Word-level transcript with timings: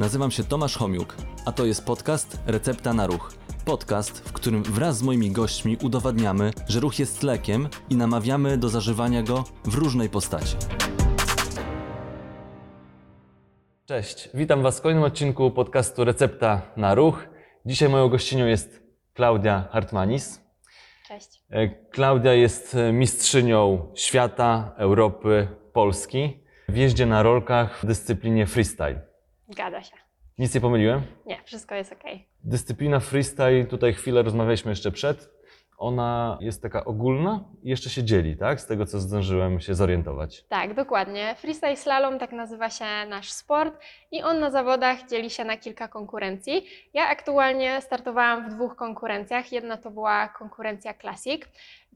Nazywam 0.00 0.30
się 0.30 0.44
Tomasz 0.44 0.76
Homiuk, 0.76 1.16
a 1.46 1.52
to 1.52 1.66
jest 1.66 1.86
podcast 1.86 2.38
Recepta 2.46 2.92
na 2.92 3.06
Ruch. 3.06 3.34
Podcast, 3.64 4.28
w 4.28 4.32
którym 4.32 4.62
wraz 4.62 4.98
z 4.98 5.02
moimi 5.02 5.30
gośćmi 5.30 5.76
udowadniamy, 5.82 6.50
że 6.68 6.80
ruch 6.80 6.98
jest 6.98 7.22
lekiem 7.22 7.68
i 7.90 7.96
namawiamy 7.96 8.58
do 8.58 8.68
zażywania 8.68 9.22
go 9.22 9.44
w 9.64 9.74
różnej 9.74 10.08
postaci. 10.08 10.56
Cześć, 13.86 14.28
witam 14.34 14.62
Was 14.62 14.78
w 14.78 14.82
kolejnym 14.82 15.04
odcinku 15.04 15.50
podcastu 15.50 16.04
Recepta 16.04 16.62
na 16.76 16.94
Ruch. 16.94 17.28
Dzisiaj 17.66 17.88
moją 17.88 18.08
gościnią 18.08 18.46
jest 18.46 18.82
Klaudia 19.14 19.68
Hartmanis. 19.72 20.40
Cześć. 21.08 21.42
E, 21.50 21.68
Klaudia 21.68 22.34
jest 22.34 22.74
e, 22.74 22.92
mistrzynią 22.92 23.86
świata, 23.94 24.74
Europy, 24.76 25.48
Polski 25.72 26.40
w 26.68 26.76
jeździe 26.76 27.06
na 27.06 27.22
rolkach 27.22 27.80
w 27.82 27.86
dyscyplinie 27.86 28.46
freestyle. 28.46 29.09
Zgadza 29.50 29.82
się. 29.82 29.96
Nic 30.38 30.54
nie 30.54 30.60
pomyliłem? 30.60 31.02
Nie, 31.26 31.38
wszystko 31.44 31.74
jest 31.74 31.92
ok. 31.92 32.02
Dyscyplina 32.44 33.00
freestyle, 33.00 33.64
tutaj 33.64 33.92
chwilę 33.92 34.22
rozmawialiśmy 34.22 34.70
jeszcze 34.72 34.90
przed, 34.90 35.30
ona 35.78 36.38
jest 36.40 36.62
taka 36.62 36.84
ogólna 36.84 37.44
i 37.62 37.70
jeszcze 37.70 37.90
się 37.90 38.04
dzieli, 38.04 38.36
tak? 38.36 38.60
Z 38.60 38.66
tego, 38.66 38.86
co 38.86 38.98
zdążyłem 39.00 39.60
się 39.60 39.74
zorientować. 39.74 40.44
Tak, 40.48 40.74
dokładnie. 40.74 41.34
Freestyle 41.38 41.76
slalom 41.76 42.18
tak 42.18 42.32
nazywa 42.32 42.70
się 42.70 42.84
nasz 43.08 43.32
sport 43.32 43.80
i 44.10 44.22
on 44.22 44.40
na 44.40 44.50
zawodach 44.50 45.08
dzieli 45.08 45.30
się 45.30 45.44
na 45.44 45.56
kilka 45.56 45.88
konkurencji. 45.88 46.66
Ja 46.94 47.08
aktualnie 47.08 47.80
startowałam 47.80 48.50
w 48.50 48.54
dwóch 48.54 48.76
konkurencjach. 48.76 49.52
Jedna 49.52 49.76
to 49.76 49.90
była 49.90 50.28
konkurencja 50.28 50.94
Classic. 50.94 51.42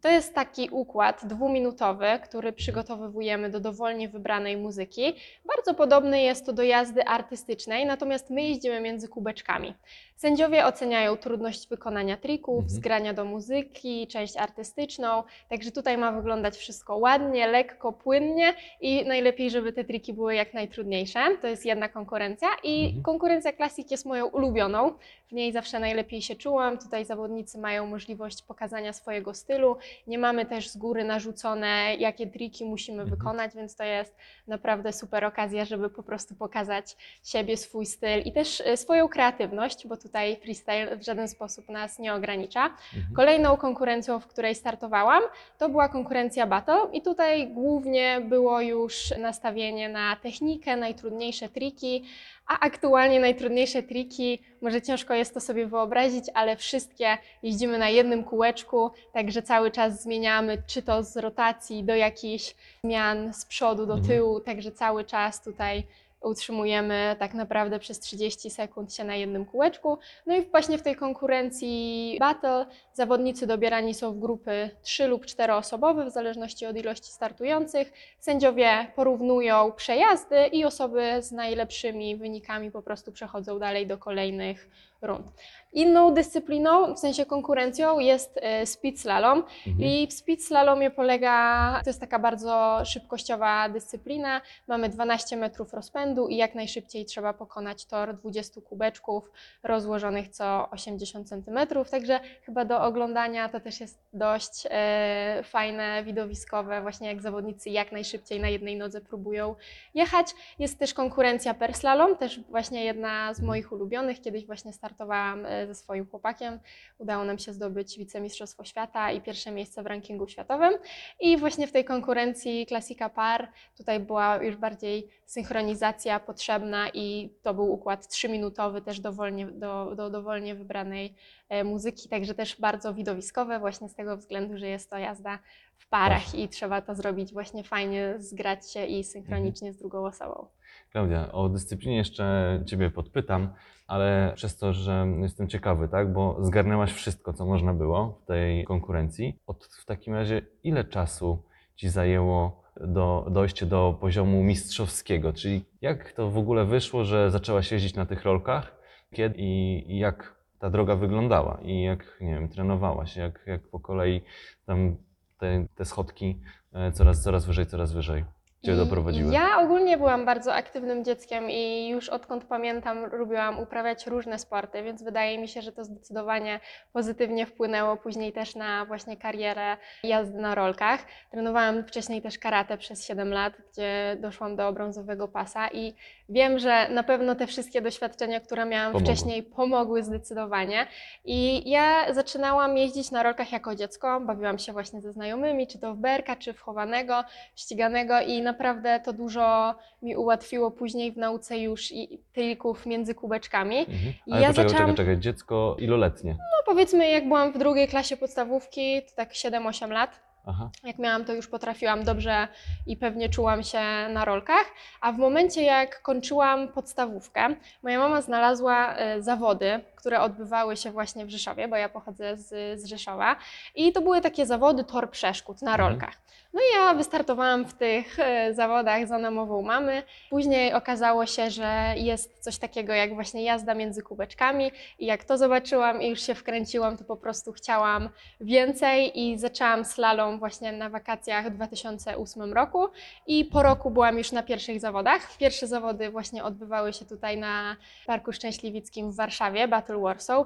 To 0.03 0.09
jest 0.11 0.35
taki 0.35 0.69
układ 0.71 1.27
dwuminutowy, 1.27 2.07
który 2.25 2.53
przygotowujemy 2.53 3.51
do 3.51 3.61
dowolnie 3.61 4.09
wybranej 4.09 4.57
muzyki. 4.57 5.13
Bardzo 5.45 5.75
podobny 5.75 6.23
jest 6.23 6.47
to 6.47 6.53
do 6.53 6.63
jazdy 6.63 7.05
artystycznej, 7.05 7.87
natomiast 7.87 8.31
my 8.31 8.43
jeździmy 8.43 8.81
między 8.81 9.09
kubeczkami. 9.09 9.75
Sędziowie 10.17 10.67
oceniają 10.67 11.17
trudność 11.17 11.69
wykonania 11.69 12.17
trików, 12.17 12.55
Mhm. 12.55 12.71
zgrania 12.71 13.15
do 13.15 13.25
muzyki, 13.25 14.07
część 14.07 14.37
artystyczną, 14.37 15.23
także 15.49 15.71
tutaj 15.71 15.99
ma 15.99 16.13
wyglądać 16.13 16.57
wszystko 16.57 16.97
ładnie, 16.97 17.47
lekko, 17.47 17.93
płynnie 17.93 18.55
i 18.81 19.07
najlepiej, 19.07 19.51
żeby 19.51 19.73
te 19.73 19.85
triki 19.85 20.13
były 20.13 20.35
jak 20.35 20.55
najtrudniejsze. 20.55 21.21
To 21.41 21.47
jest 21.47 21.67
jedna 21.67 21.89
konkurencja 21.89 22.49
i 22.63 22.85
Mhm. 22.85 23.03
konkurencja 23.03 23.53
Classic 23.53 23.91
jest 23.91 24.07
moją 24.07 24.27
ulubioną. 24.27 24.93
Niej 25.35 25.53
zawsze 25.53 25.79
najlepiej 25.79 26.23
się 26.23 26.35
czułam. 26.37 26.79
Tutaj 26.79 27.05
zawodnicy 27.05 27.59
mają 27.59 27.87
możliwość 27.87 28.43
pokazania 28.43 28.93
swojego 28.93 29.35
stylu. 29.35 29.77
Nie 30.07 30.19
mamy 30.19 30.47
też 30.47 30.69
z 30.69 30.77
góry 30.77 31.05
narzucone, 31.05 31.95
jakie 31.99 32.27
triki 32.27 32.65
musimy 32.65 33.03
Mhm. 33.03 33.19
wykonać, 33.19 33.55
więc 33.55 33.77
to 33.77 33.85
jest 33.85 34.17
naprawdę 34.47 34.93
super 34.93 35.25
okazja, 35.25 35.65
żeby 35.65 35.91
po 35.91 36.03
prostu 36.03 36.35
pokazać 36.35 36.97
siebie, 37.25 37.57
swój 37.57 37.87
styl 37.87 38.21
i 38.25 38.33
też 38.33 38.61
e, 38.67 38.77
swoją 38.77 39.09
kreatywność, 39.09 39.87
bo 39.87 39.97
tutaj 39.97 40.37
freestyle 40.37 40.97
w 40.97 41.05
żaden 41.05 41.29
sposób 41.29 41.69
nas 41.69 41.99
nie 41.99 42.15
ogranicza. 42.15 42.65
Mhm. 42.67 43.15
Kolejną 43.17 43.57
konkurencją, 43.57 44.21
w 44.21 44.27
której 44.27 44.55
startowałam, 44.55 45.23
to 45.59 45.69
była 45.69 45.89
konkurencja 45.89 46.47
battle 46.47 46.81
i 46.93 47.03
tutaj 47.03 47.49
głównie 47.49 48.21
było 48.29 48.61
już 48.61 49.11
nastawienie 49.19 49.89
na 49.89 50.17
technikę, 50.17 50.77
najtrudniejsze 50.77 51.49
triki, 51.49 52.05
a 52.47 52.61
aktualnie 52.61 53.21
najtrudniejsze 53.21 53.83
triki, 53.83 54.43
może 54.63 54.83
ciężko 54.83 55.15
jest 55.15 55.35
to 55.35 55.41
sobie 55.41 55.67
wyobrazić, 55.67 56.25
ale 56.35 56.57
wszystkie 56.57 57.19
jeździmy 57.43 57.79
na 57.79 57.89
jednym 57.89 58.25
kółeczku, 58.25 58.91
także 59.13 59.43
cały 59.43 59.71
czas 59.71 60.03
zmieniamy, 60.03 60.63
czy 60.67 60.83
to 60.83 61.03
z 61.03 61.17
rotacji 61.17 61.85
do 61.85 61.95
jakichś 61.95 62.55
zmian 62.85 63.35
z 63.35 63.47
przodu 63.47 63.87
do 63.87 63.95
Mhm. 63.95 64.09
tyłu, 64.09 64.41
także 64.41 64.73
cały 64.73 65.05
czas 65.05 65.43
tutaj 65.43 65.87
utrzymujemy 66.25 67.17
tak 67.19 67.35
naprawdę 67.35 67.79
przez 67.79 68.01
30 68.01 68.51
sekund 68.51 68.95
się 68.95 69.05
na 69.05 69.17
jednym 69.17 69.45
kółeczku. 69.45 69.99
No 70.27 70.37
i 70.37 70.43
właśnie 70.43 70.79
w 70.79 70.83
tej 70.83 70.97
konkurencji 70.97 72.17
battle 72.21 72.67
zawodnicy 72.93 73.47
dobierani 73.47 73.95
są 73.95 74.13
w 74.13 74.19
grupy 74.19 74.71
3 74.83 75.07
lub 75.07 75.27
4 75.27 75.53
osobowe 75.53 76.05
w 76.05 76.11
zależności 76.11 76.67
od 76.67 76.77
ilości 76.77 77.13
startujących. 77.13 77.93
Sędziowie 78.19 78.87
porównują 78.97 79.73
przejazdy 79.73 80.47
i 80.47 80.65
osoby 80.65 81.23
z 81.23 81.33
najlepszymi 81.33 82.17
wynikami 82.17 82.71
po 82.71 82.83
prostu 82.83 83.13
przechodzą 83.13 83.59
dalej 83.59 83.87
do 83.87 83.99
kolejnych 83.99 84.71
rund. 85.07 85.27
Inną 85.75 86.15
dyscypliną, 86.15 86.95
w 86.95 86.99
sensie 86.99 87.27
konkurencją 87.27 87.99
jest 87.99 88.39
e, 88.43 88.67
speed 88.67 89.01
slalom. 89.01 89.39
Mhm. 89.67 89.85
I 89.91 90.07
w 90.07 90.13
speed 90.13 90.43
slalomie 90.43 90.91
polega, 90.91 91.81
to 91.85 91.91
jest 91.91 92.01
taka 92.01 92.19
bardzo 92.19 92.81
szybkościowa 92.85 93.69
dyscyplina. 93.69 94.41
Mamy 94.69 94.89
12 94.89 95.37
metrów 95.37 95.75
rozpędu 95.75 96.29
i 96.29 96.37
jak 96.37 96.55
najszybciej 96.55 97.05
trzeba 97.05 97.33
pokonać 97.33 97.87
tor 97.87 98.17
20 98.17 98.61
kubeczków 98.61 99.31
rozłożonych 99.63 100.29
co 100.29 100.71
80 100.71 101.29
centymetrów. 101.29 101.91
Także 101.91 102.21
chyba 102.43 102.65
do 102.65 102.83
oglądania 102.83 103.49
to 103.49 103.61
też 103.61 103.81
jest 103.81 103.99
dość 104.13 104.67
e, 104.71 105.43
fajne, 105.45 106.05
widowiskowe, 106.05 106.83
właśnie 106.83 107.09
jak 107.09 107.23
zawodnicy 107.23 107.71
jak 107.71 107.93
najszybciej 107.93 108.41
na 108.41 108.49
jednej 108.49 108.77
nodze 108.77 109.01
próbują 109.01 109.55
jechać. 109.95 110.27
Jest 110.59 110.79
też 110.79 110.95
konkurencja 110.95 111.55
per 111.55 111.75
slalom, 111.75 112.17
też 112.17 112.41
właśnie 112.41 112.85
jedna 112.85 113.35
z 113.35 113.41
moich 113.41 113.73
ulubionych. 113.73 114.21
Kiedyś 114.21 114.47
właśnie 114.47 114.73
startowałam 114.73 114.94
e, 115.01 115.67
ze 115.67 115.75
swoim 115.75 116.07
chłopakiem. 116.07 116.61
Udało 116.99 117.25
nam 117.25 117.39
się 117.39 117.53
zdobyć 117.53 117.99
wicemistrzostwo 117.99 118.65
świata 118.65 119.13
i 119.13 119.21
pierwsze 119.21 119.51
miejsce 119.51 119.83
w 119.83 119.87
rankingu 119.87 120.29
światowym. 120.29 120.73
I 121.21 121.37
właśnie 121.37 121.67
w 121.67 121.73
tej 121.73 121.85
konkurencji 121.85 122.67
klasika 122.67 123.09
par 123.09 123.49
tutaj 123.77 124.01
była 124.01 124.37
już 124.37 124.57
bardziej 124.57 125.09
synchronizacja 125.27 126.21
potrzebna 126.21 126.89
i 126.95 127.35
to 127.43 127.55
był 127.55 127.73
układ 127.73 128.09
trzyminutowy 128.09 128.83
też 128.83 129.01
dowolnie, 129.01 129.47
do, 129.47 129.95
do 129.97 130.11
dowolnie 130.11 130.55
wybranej 130.55 131.15
e, 131.49 131.65
muzyki, 131.65 132.09
także 132.09 132.35
też 132.35 132.61
bardzo 132.61 132.95
widowiskowe 132.95 133.59
właśnie 133.59 133.89
z 133.89 133.95
tego 133.95 134.17
względu, 134.17 134.59
że 134.59 134.67
jest 134.69 134.91
to 134.91 134.99
jazda 134.99 135.39
w 135.79 135.89
parach 135.89 136.35
i 136.35 136.49
trzeba 136.49 136.83
to 136.83 136.95
zrobić 136.95 137.33
właśnie 137.33 137.65
fajnie, 137.65 138.15
zgrać 138.19 138.73
się 138.73 138.87
i 138.87 139.05
synchronicznie 139.05 139.73
z 139.73 139.77
drugą 139.77 140.07
osobą. 140.07 140.47
Klaudia, 140.93 141.33
o 141.33 141.49
dyscyplinie 141.49 141.97
jeszcze 141.97 142.63
Ciebie 142.67 142.91
podpytam, 142.91 143.49
ale 143.87 144.33
przez 144.37 144.59
to, 144.59 144.73
że 144.73 145.07
jestem 145.21 145.49
ciekawy, 145.49 145.89
tak, 145.89 146.13
bo 146.13 146.37
zgarnęłaś 146.41 146.93
wszystko, 146.93 147.33
co 147.33 147.47
można 147.47 147.75
było 147.75 148.21
w 148.23 148.27
tej 148.27 148.65
konkurencji. 148.65 149.39
Od, 149.47 149.65
w 149.65 149.85
takim 149.85 150.15
razie, 150.15 150.43
ile 150.63 150.85
czasu 150.85 151.43
Ci 151.77 151.89
zajęło 151.89 152.65
do, 152.81 153.27
dojście 153.31 153.67
do 153.67 153.99
poziomu 154.01 154.43
mistrzowskiego? 154.43 155.33
Czyli 155.33 155.65
jak 155.81 156.13
to 156.13 156.31
w 156.31 156.39
ogóle 156.39 156.65
wyszło, 156.65 157.05
że 157.05 157.31
zaczęłaś 157.31 157.73
jeździć 157.73 157.95
na 157.95 158.07
tych 158.07 158.23
rolkach? 158.23 158.77
Kiedy 159.13 159.35
i, 159.39 159.85
i 159.93 159.99
jak 159.99 160.35
ta 160.59 160.71
droga 160.71 160.97
wyglądała? 160.97 161.59
I 161.63 161.83
jak, 161.83 162.19
nie 162.21 162.35
wiem, 162.35 162.49
trenowałaś? 162.49 163.17
Jak, 163.17 163.43
jak 163.47 163.69
po 163.69 163.81
kolei 163.81 164.23
tam 164.67 164.97
te, 165.39 165.67
te 165.75 165.85
schodki 165.85 166.41
e, 166.73 166.93
coraz, 166.93 167.23
coraz 167.23 167.47
wyżej, 167.47 167.67
coraz 167.67 167.93
wyżej 167.93 168.25
Cię 168.65 168.73
I 168.73 168.77
doprowadziły? 168.77 169.33
Ja 169.33 169.59
ogólnie 169.61 169.97
byłam 169.97 170.25
bardzo 170.25 170.55
aktywnym 170.55 171.05
dzieckiem 171.05 171.51
i 171.51 171.89
już 171.89 172.09
odkąd 172.09 172.45
pamiętam, 172.45 173.07
lubiłam 173.13 173.59
uprawiać 173.59 174.07
różne 174.07 174.39
sporty, 174.39 174.83
więc 174.83 175.03
wydaje 175.03 175.39
mi 175.39 175.49
się, 175.49 175.63
że 175.63 175.73
to 175.73 175.85
zdecydowanie 175.85 176.61
pozytywnie 176.93 177.47
wpłynęło 177.47 177.97
później 177.97 178.33
też 178.33 178.55
na 178.55 178.85
właśnie 178.85 179.17
karierę 179.17 179.77
jazdy 180.03 180.41
na 180.41 180.55
rolkach. 180.55 181.01
Trenowałam 181.31 181.85
wcześniej 181.85 182.23
też 182.23 182.39
karate 182.39 182.79
przez 182.79 183.07
7 183.07 183.33
lat, 183.33 183.53
gdzie 183.73 184.17
doszłam 184.21 184.57
do 184.57 184.73
brązowego 184.73 185.29
pasa 185.29 185.69
i 185.69 185.95
wiem, 186.29 186.59
że 186.59 186.89
na 186.89 187.03
pewno 187.03 187.35
te 187.35 187.47
wszystkie 187.47 187.81
doświadczenia, 187.81 188.41
które 188.41 188.65
miałam 188.65 188.93
Pomogły. 188.93 189.15
wcześniej, 189.15 189.43
pomogły 189.43 190.03
zdecydowanie. 190.03 190.87
I 191.25 191.71
ja 191.71 192.15
zaczynałam 192.15 192.77
jeździć 192.77 193.11
na 193.11 193.23
rolkach 193.23 193.53
jako 193.53 193.75
dziecko, 193.75 194.21
bawiłam 194.21 194.59
się 194.59 194.73
właśnie 194.73 195.01
ze 195.01 195.13
znajomymi, 195.13 195.67
czy 195.67 195.79
to 195.79 195.95
w 195.95 195.97
berka, 195.97 196.37
czy 196.37 196.53
w 196.53 196.61
chowanego, 196.61 197.25
ściganego 197.57 198.21
i 198.21 198.43
naprawdę 198.55 199.01
to 199.05 199.13
dużo 199.13 199.75
mi 200.03 200.17
ułatwiło 200.17 200.71
później 200.71 201.13
w 201.13 201.17
nauce 201.17 201.59
już 201.59 201.93
i 201.93 202.19
trików 202.33 202.87
między 202.87 203.15
kubeczkami. 203.15 203.79
Mhm. 203.79 204.13
Ale 204.31 204.41
ja 204.43 204.49
poczekaj, 204.49 204.71
zaczęłam- 204.71 204.91
poczekaj, 204.91 204.97
czekaj, 204.97 205.19
dziecko 205.19 205.77
iloletnie. 205.79 206.31
No 206.33 206.63
powiedzmy, 206.67 207.11
jak 207.11 207.25
byłam 207.29 207.53
w 207.53 207.59
drugiej 207.59 207.89
klasie 207.89 208.17
podstawówki, 208.17 209.03
to 209.03 209.17
tak 209.17 209.33
7-8 209.33 209.91
lat. 209.91 210.21
Aha. 210.47 210.71
Jak 210.85 210.99
miałam, 210.99 211.25
to 211.25 211.33
już 211.33 211.49
potrafiłam 211.49 212.05
dobrze 212.05 212.49
i 212.87 212.97
pewnie 212.97 213.29
czułam 213.29 213.63
się 213.63 213.81
na 214.13 214.25
rolkach. 214.25 214.65
A 215.01 215.13
w 215.13 215.19
momencie, 215.19 215.63
jak 215.63 216.03
kończyłam 216.03 216.69
podstawówkę, 216.69 217.49
moja 217.83 217.99
mama 217.99 218.21
znalazła 218.23 218.95
e, 218.97 219.23
zawody, 219.23 219.81
które 220.05 220.21
odbywały 220.21 220.77
się 220.77 220.91
właśnie 220.91 221.27
w 221.27 221.31
Rzeszowie, 221.31 221.69
bo 221.69 221.77
ja 221.77 221.89
pochodzę 221.89 222.37
z, 222.37 222.81
z 222.81 222.85
Rzeszowa. 222.87 223.37
I 223.75 223.93
to 223.93 224.01
były 224.01 224.21
takie 224.21 224.47
zawody 224.47 224.85
tor 224.85 225.11
przeszkód 225.11 225.63
na 225.63 225.73
Mhm. 225.73 225.91
rolkach. 225.91 226.15
No 226.53 226.61
i 226.61 226.77
ja 226.77 226.95
wystartowałam 226.95 227.65
w 227.65 227.75
tych 227.75 228.19
e, 228.19 228.55
zawodach 228.55 229.07
za 229.07 229.19
namową 229.19 229.63
mamy. 229.63 230.03
Później 230.31 230.75
okazało 230.75 231.27
się, 231.27 231.51
że 231.51 231.95
jest 231.97 232.39
coś 232.39 232.59
takiego 232.59 232.93
jak 232.93 233.15
właśnie 233.15 233.45
jazda 233.45 233.75
między 233.75 234.03
kubeczkami 234.03 234.71
i 234.99 235.07
jak 235.07 235.25
to 235.25 235.39
zobaczyłam 235.39 236.03
i 236.03 236.09
już 236.09 236.23
się 236.23 236.35
wkręciłam, 236.35 236.97
to 236.97 237.05
po 237.05 237.17
prostu 237.17 237.53
chciałam 237.53 238.09
więcej 238.41 239.21
i 239.21 239.39
zaczęłam 239.39 239.85
slalom 239.85 240.39
właśnie 240.39 240.73
na 240.73 240.91
wakacjach 240.91 241.47
w 241.47 241.51
2008 241.51 242.53
roku 242.53 242.89
i 243.27 243.45
po 243.45 243.63
roku 243.63 243.91
byłam 243.91 244.19
już 244.19 244.33
na 244.33 244.43
pierwszych 244.43 244.81
zawodach. 244.81 245.37
Pierwsze 245.37 245.67
zawody 245.67 246.11
właśnie 246.11 246.45
odbywały 246.45 246.93
się 246.93 247.05
tutaj 247.05 247.39
na 247.39 247.77
Parku 248.07 248.33
Szczęśliwickim 248.33 249.13
w 249.13 249.17
Warszawie, 249.17 249.69
Battle 249.69 249.94
Warsaw. 249.99 250.45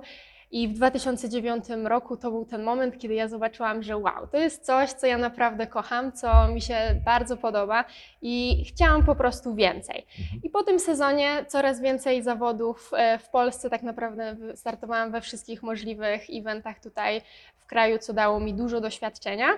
I 0.51 0.69
w 0.69 0.73
2009 0.73 1.65
roku 1.85 2.17
to 2.17 2.31
był 2.31 2.45
ten 2.45 2.63
moment, 2.63 2.99
kiedy 2.99 3.15
ja 3.15 3.29
zobaczyłam, 3.29 3.83
że 3.83 3.97
wow, 3.97 4.27
to 4.33 4.37
jest 4.37 4.65
coś, 4.65 4.93
co 4.93 5.07
ja 5.07 5.19
naprawdę 5.19 5.67
kocham, 5.67 6.13
co 6.13 6.49
mi 6.49 6.61
się 6.61 7.01
bardzo 7.05 7.37
podoba 7.37 7.85
i 8.23 8.65
chciałam 8.69 9.05
po 9.05 9.15
prostu 9.15 9.55
więcej. 9.55 10.07
Mhm. 10.21 10.41
I 10.43 10.51
po 10.51 10.63
tym 10.63 10.81
sezonie 10.81 11.45
coraz 11.49 11.81
więcej 11.81 12.23
zawodów 12.23 12.91
e, 12.97 13.19
w 13.19 13.29
Polsce, 13.29 13.71
tak 13.71 13.83
naprawdę 13.83 14.37
startowałam 14.55 15.13
we 15.13 15.21
wszystkich 15.21 15.63
możliwych 15.63 16.23
eventach 16.31 16.81
tutaj 16.81 17.23
w 17.59 17.67
kraju, 17.67 17.99
co 17.99 18.13
dało 18.13 18.41
mi 18.41 18.55
dużo 18.55 18.81
doświadczenia. 18.81 19.49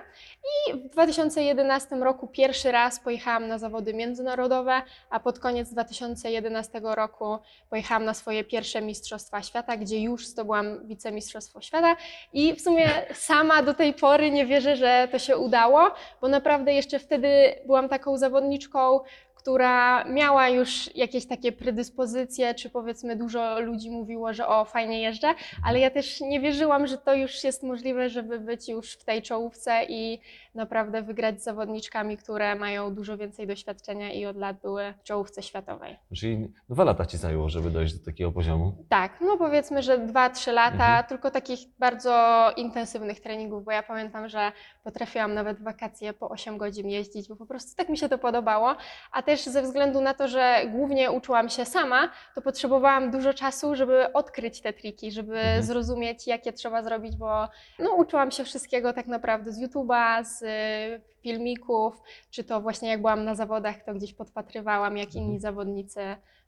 I 0.43 0.73
w 0.73 0.89
2011 0.89 1.95
roku 1.95 2.27
pierwszy 2.27 2.71
raz 2.71 2.99
pojechałam 2.99 3.47
na 3.47 3.57
zawody 3.57 3.93
międzynarodowe, 3.93 4.81
a 5.09 5.19
pod 5.19 5.39
koniec 5.39 5.73
2011 5.73 6.81
roku 6.83 7.37
pojechałam 7.69 8.05
na 8.05 8.13
swoje 8.13 8.43
pierwsze 8.43 8.81
Mistrzostwa 8.81 9.43
Świata, 9.43 9.77
gdzie 9.77 9.99
już 9.99 10.27
zdobyłam 10.27 10.80
wicemistrzostwo 10.83 11.61
świata. 11.61 11.95
I 12.33 12.53
w 12.53 12.61
sumie 12.61 12.89
sama 13.13 13.63
do 13.63 13.73
tej 13.73 13.93
pory 13.93 14.31
nie 14.31 14.45
wierzę, 14.45 14.75
że 14.75 15.07
to 15.11 15.19
się 15.19 15.37
udało, 15.37 15.91
bo 16.21 16.27
naprawdę 16.27 16.73
jeszcze 16.73 16.99
wtedy 16.99 17.55
byłam 17.65 17.89
taką 17.89 18.17
zawodniczką, 18.17 18.99
która 19.41 20.03
miała 20.03 20.49
już 20.49 20.95
jakieś 20.95 21.25
takie 21.27 21.51
predyspozycje, 21.51 22.55
czy 22.55 22.69
powiedzmy 22.69 23.15
dużo 23.15 23.59
ludzi 23.59 23.91
mówiło, 23.91 24.33
że 24.33 24.47
o, 24.47 24.65
fajnie 24.65 25.01
jeżdżę, 25.01 25.27
ale 25.65 25.79
ja 25.79 25.89
też 25.89 26.21
nie 26.21 26.39
wierzyłam, 26.39 26.87
że 26.87 26.97
to 26.97 27.13
już 27.13 27.43
jest 27.43 27.63
możliwe, 27.63 28.09
żeby 28.09 28.39
być 28.39 28.69
już 28.69 28.93
w 28.93 29.03
tej 29.05 29.21
czołówce 29.21 29.83
i 29.89 30.19
naprawdę 30.55 31.01
wygrać 31.01 31.41
z 31.41 31.43
zawodniczkami, 31.43 32.17
które 32.17 32.55
mają 32.55 32.95
dużo 32.95 33.17
więcej 33.17 33.47
doświadczenia 33.47 34.11
i 34.13 34.25
od 34.25 34.37
lat 34.37 34.57
były 34.61 34.93
w 34.99 35.03
czołówce 35.03 35.43
światowej. 35.43 35.95
Czyli 36.15 36.51
dwa 36.69 36.83
lata 36.83 37.05
ci 37.05 37.17
zajęło, 37.17 37.49
żeby 37.49 37.69
dojść 37.69 37.93
do 37.93 38.05
takiego 38.05 38.31
poziomu. 38.31 38.73
Tak, 38.89 39.11
no 39.21 39.37
powiedzmy, 39.37 39.83
że 39.83 39.97
2-3 39.99 40.51
lata, 40.53 40.71
Mhm. 40.73 41.03
tylko 41.05 41.31
takich 41.31 41.59
bardzo 41.79 42.47
intensywnych 42.57 43.19
treningów, 43.19 43.63
bo 43.65 43.71
ja 43.71 43.83
pamiętam, 43.83 44.29
że 44.29 44.51
potrafiłam 44.83 45.33
nawet 45.33 45.63
wakacje 45.63 46.13
po 46.13 46.29
8 46.29 46.57
godzin 46.57 46.89
jeździć, 46.89 47.27
bo 47.29 47.35
po 47.35 47.45
prostu 47.45 47.75
tak 47.75 47.89
mi 47.89 47.97
się 47.97 48.09
to 48.09 48.17
podobało, 48.17 48.75
a 49.11 49.21
też 49.31 49.45
ze 49.45 49.61
względu 49.61 50.01
na 50.01 50.13
to, 50.13 50.27
że 50.27 50.61
głównie 50.71 51.11
uczyłam 51.11 51.49
się 51.49 51.65
sama, 51.65 52.09
to 52.35 52.41
potrzebowałam 52.41 53.11
dużo 53.11 53.33
czasu, 53.33 53.75
żeby 53.75 54.13
odkryć 54.13 54.61
te 54.61 54.73
triki, 54.73 55.11
żeby 55.11 55.37
Mhm. 55.37 55.63
zrozumieć, 55.63 56.27
jakie 56.27 56.53
trzeba 56.53 56.83
zrobić, 56.83 57.15
bo 57.15 57.47
no, 57.79 57.93
uczyłam 57.93 58.31
się 58.31 58.43
wszystkiego 58.43 58.93
tak 58.93 59.07
naprawdę 59.07 59.51
z 59.51 59.61
YouTube'a, 59.61 60.23
z 60.25 60.41
y, 60.41 61.01
filmików, 61.21 62.01
czy 62.31 62.43
to 62.43 62.61
właśnie 62.61 62.89
jak 62.89 62.99
byłam 63.01 63.23
na 63.25 63.35
zawodach, 63.35 63.75
to 63.85 63.93
gdzieś 63.93 64.13
podpatrywałam, 64.13 64.97
jak 64.97 65.15
inni 65.15 65.23
Mhm. 65.35 65.39
zawodnicy 65.39 66.01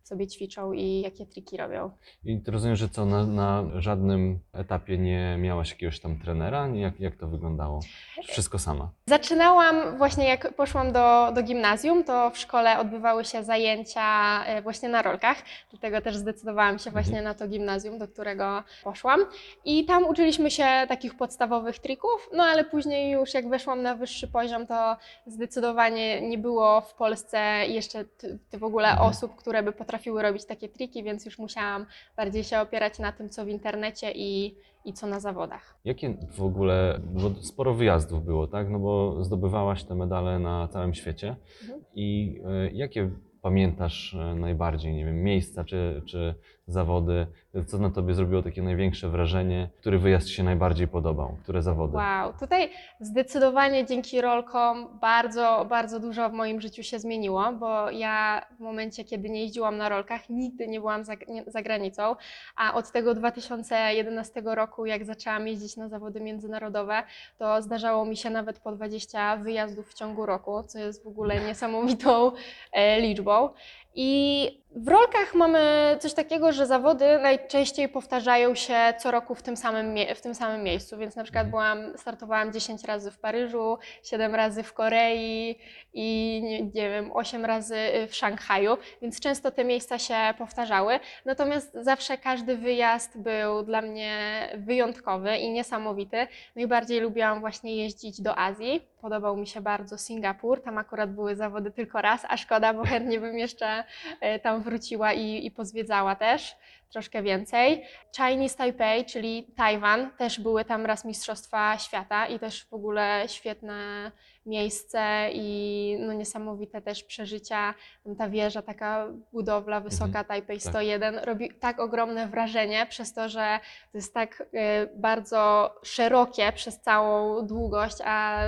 sobie 0.03 0.27
ćwiczą 0.27 0.73
i 0.73 1.01
jakie 1.01 1.25
triki 1.25 1.57
robią. 1.57 1.91
I 2.25 2.41
ty 2.41 2.51
rozumiem, 2.51 2.75
że 2.75 2.89
co, 2.89 3.05
na, 3.05 3.25
na 3.25 3.63
żadnym 3.81 4.39
etapie 4.53 4.97
nie 4.97 5.37
miałaś 5.39 5.71
jakiegoś 5.71 5.99
tam 5.99 6.19
trenera? 6.19 6.67
Jak, 6.67 6.99
jak 6.99 7.15
to 7.15 7.27
wyglądało? 7.27 7.79
Wszystko 8.27 8.59
sama. 8.59 8.89
Zaczynałam 9.05 9.97
właśnie 9.97 10.27
jak 10.29 10.53
poszłam 10.55 10.91
do, 10.91 11.31
do 11.35 11.43
gimnazjum, 11.43 12.03
to 12.03 12.29
w 12.29 12.37
szkole 12.37 12.79
odbywały 12.79 13.25
się 13.25 13.43
zajęcia 13.43 14.01
e, 14.45 14.61
właśnie 14.61 14.89
na 14.89 15.01
rolkach, 15.01 15.37
dlatego 15.71 16.01
też 16.01 16.15
zdecydowałam 16.15 16.79
się 16.79 16.91
właśnie 16.91 17.21
na 17.21 17.33
to 17.33 17.47
gimnazjum, 17.47 17.97
do 17.97 18.07
którego 18.07 18.63
poszłam. 18.83 19.19
I 19.65 19.85
tam 19.85 20.05
uczyliśmy 20.07 20.51
się 20.51 20.65
takich 20.87 21.15
podstawowych 21.17 21.79
trików, 21.79 22.29
no 22.33 22.43
ale 22.43 22.63
później 22.63 23.11
już 23.11 23.33
jak 23.33 23.49
weszłam 23.49 23.81
na 23.81 23.95
wyższy 23.95 24.27
poziom, 24.27 24.67
to 24.67 24.97
zdecydowanie 25.25 26.21
nie 26.29 26.37
było 26.37 26.81
w 26.81 26.93
Polsce 26.93 27.37
jeszcze 27.67 28.05
t- 28.05 28.37
t- 28.51 28.57
w 28.57 28.63
ogóle 28.63 28.89
Mhm. 28.89 29.09
osób, 29.09 29.35
które 29.35 29.63
by 29.63 29.71
potrafiły 29.71 29.92
robić 30.21 30.45
takie 30.45 30.69
triki, 30.69 31.03
więc 31.03 31.25
już 31.25 31.39
musiałam 31.39 31.85
bardziej 32.17 32.43
się 32.43 32.59
opierać 32.59 32.99
na 32.99 33.11
tym, 33.11 33.29
co 33.29 33.45
w 33.45 33.47
internecie 33.47 34.11
i, 34.15 34.55
i 34.85 34.93
co 34.93 35.07
na 35.07 35.19
zawodach. 35.19 35.75
Jakie 35.85 36.17
w 36.31 36.41
ogóle, 36.41 36.99
bo 37.05 37.29
sporo 37.41 37.73
wyjazdów 37.73 38.25
było, 38.25 38.47
tak? 38.47 38.69
No 38.69 38.79
bo 38.79 39.23
zdobywałaś 39.23 39.83
te 39.83 39.95
medale 39.95 40.39
na 40.39 40.67
całym 40.67 40.93
świecie. 40.93 41.35
Mhm. 41.61 41.81
I 41.95 42.39
e, 42.45 42.71
jakie 42.71 43.11
pamiętasz 43.41 44.13
e, 44.13 44.35
najbardziej, 44.35 44.93
nie 44.93 45.05
wiem, 45.05 45.23
miejsca 45.23 45.63
czy, 45.63 46.01
czy 46.05 46.35
zawody? 46.67 47.27
Co 47.67 47.77
na 47.77 47.89
tobie 47.89 48.13
zrobiło 48.13 48.41
takie 48.41 48.61
największe 48.61 49.09
wrażenie? 49.09 49.69
Który 49.79 49.99
wyjazd 49.99 50.27
ci 50.27 50.33
się 50.33 50.43
najbardziej 50.43 50.87
podobał? 50.87 51.37
Które 51.43 51.61
zawody? 51.61 51.97
Wow, 51.97 52.33
tutaj 52.39 52.69
zdecydowanie 52.99 53.85
dzięki 53.85 54.21
rolkom 54.21 54.99
bardzo, 55.01 55.65
bardzo 55.69 55.99
dużo 55.99 56.29
w 56.29 56.33
moim 56.33 56.61
życiu 56.61 56.83
się 56.83 56.99
zmieniło, 56.99 57.53
bo 57.53 57.91
ja 57.91 58.45
w 58.57 58.59
momencie, 58.59 59.03
kiedy 59.03 59.29
nie 59.29 59.41
jeździłam 59.41 59.77
na 59.77 59.89
rolkach, 59.89 60.29
nigdy 60.29 60.67
nie 60.67 60.79
byłam 60.79 61.03
za, 61.03 61.13
nie, 61.27 61.43
za 61.47 61.61
granicą, 61.61 62.15
a 62.55 62.73
od 62.73 62.91
tego 62.91 63.13
2011 63.13 64.41
roku, 64.45 64.85
jak 64.85 65.05
zaczęłam 65.05 65.47
jeździć 65.47 65.77
na 65.77 65.89
zawody 65.89 66.21
międzynarodowe, 66.21 67.03
to 67.37 67.61
zdarzało 67.61 68.05
mi 68.05 68.17
się 68.17 68.29
nawet 68.29 68.59
po 68.59 68.71
20 68.71 69.37
wyjazdów 69.37 69.89
w 69.89 69.93
ciągu 69.93 70.25
roku, 70.25 70.63
co 70.67 70.79
jest 70.79 71.03
w 71.03 71.07
ogóle 71.07 71.39
niesamowitą 71.47 72.31
e, 72.71 73.01
liczbą. 73.01 73.49
I 73.95 74.63
w 74.75 74.87
rolkach 74.87 75.35
mamy 75.35 75.95
coś 75.99 76.13
takiego, 76.13 76.51
że 76.51 76.65
zawody 76.65 77.19
najczęściej 77.21 77.89
powtarzają 77.89 78.55
się 78.55 78.93
co 78.99 79.11
roku 79.11 79.35
w 79.35 79.43
tym 79.43 79.57
samym, 79.57 79.95
w 80.15 80.21
tym 80.21 80.35
samym 80.35 80.63
miejscu, 80.63 80.97
więc 80.97 81.15
na 81.15 81.23
przykład 81.23 81.45
Mhm. 81.45 81.51
byłam, 81.51 81.97
startowałam 81.97 82.53
10 82.53 82.83
razy 82.83 83.11
w 83.11 83.19
Paryżu, 83.19 83.77
7 84.03 84.35
razy 84.35 84.63
w 84.63 84.73
Korei 84.73 85.59
i 85.93 86.39
nie, 86.43 86.61
nie 86.61 86.89
wiem, 86.89 87.11
8 87.13 87.45
razy 87.45 87.75
w 88.07 88.15
Szanghaju, 88.15 88.77
więc 89.01 89.19
często 89.19 89.51
te 89.51 89.63
miejsca 89.63 89.99
się 89.99 90.15
powtarzały. 90.37 90.99
Natomiast 91.25 91.73
zawsze 91.73 92.17
każdy 92.17 92.57
wyjazd 92.57 93.17
był 93.17 93.63
dla 93.63 93.81
mnie 93.81 94.13
wyjątkowy 94.57 95.37
i 95.37 95.49
niesamowity. 95.51 96.27
Najbardziej 96.55 96.99
lubiłam 96.99 97.39
właśnie 97.39 97.75
jeździć 97.75 98.21
do 98.21 98.37
Azji. 98.39 98.81
Podobał 99.01 99.37
mi 99.37 99.47
się 99.47 99.61
bardzo 99.61 99.97
Singapur. 99.97 100.61
Tam 100.61 100.77
akurat 100.77 101.11
były 101.13 101.35
zawody 101.35 101.71
tylko 101.71 102.01
raz, 102.01 102.25
a 102.29 102.37
szkoda, 102.37 102.73
bo 102.73 102.83
chętnie 102.83 103.19
bym 103.19 103.37
jeszcze 103.37 103.82
e, 104.21 104.39
tam 104.39 104.63
wróciła 104.63 105.13
i, 105.13 105.45
i 105.45 105.51
pozwiedzała 105.51 106.15
też 106.15 106.55
troszkę 106.93 107.23
więcej. 107.23 107.83
Chinese 108.15 108.57
Taipei, 108.57 109.05
czyli 109.05 109.47
Tajwan, 109.55 110.11
też 110.17 110.39
były 110.39 110.65
tam 110.65 110.85
raz 110.85 111.05
Mistrzostwa 111.05 111.77
Świata 111.77 112.27
i 112.27 112.39
też 112.39 112.65
w 112.65 112.73
ogóle 112.73 113.23
świetne 113.27 114.11
miejsce 114.45 115.29
i 115.33 115.97
no 115.99 116.13
niesamowite 116.13 116.81
też 116.81 117.03
przeżycia. 117.03 117.73
Ta 118.17 118.29
wieża, 118.29 118.61
taka 118.61 119.07
budowla 119.31 119.79
wysoka 119.79 120.05
Mhm, 120.05 120.25
Taipei 120.25 120.59
tak. 120.59 120.69
101 120.69 121.19
robi 121.19 121.49
tak 121.59 121.79
ogromne 121.79 122.27
wrażenie 122.27 122.85
przez 122.89 123.13
to, 123.13 123.29
że 123.29 123.59
to 123.91 123.97
jest 123.97 124.13
tak 124.13 124.43
e, 124.53 124.87
bardzo 124.87 125.73
szerokie 125.83 126.51
przez 126.51 126.81
całą 126.81 127.47
długość, 127.47 127.97
a 128.05 128.43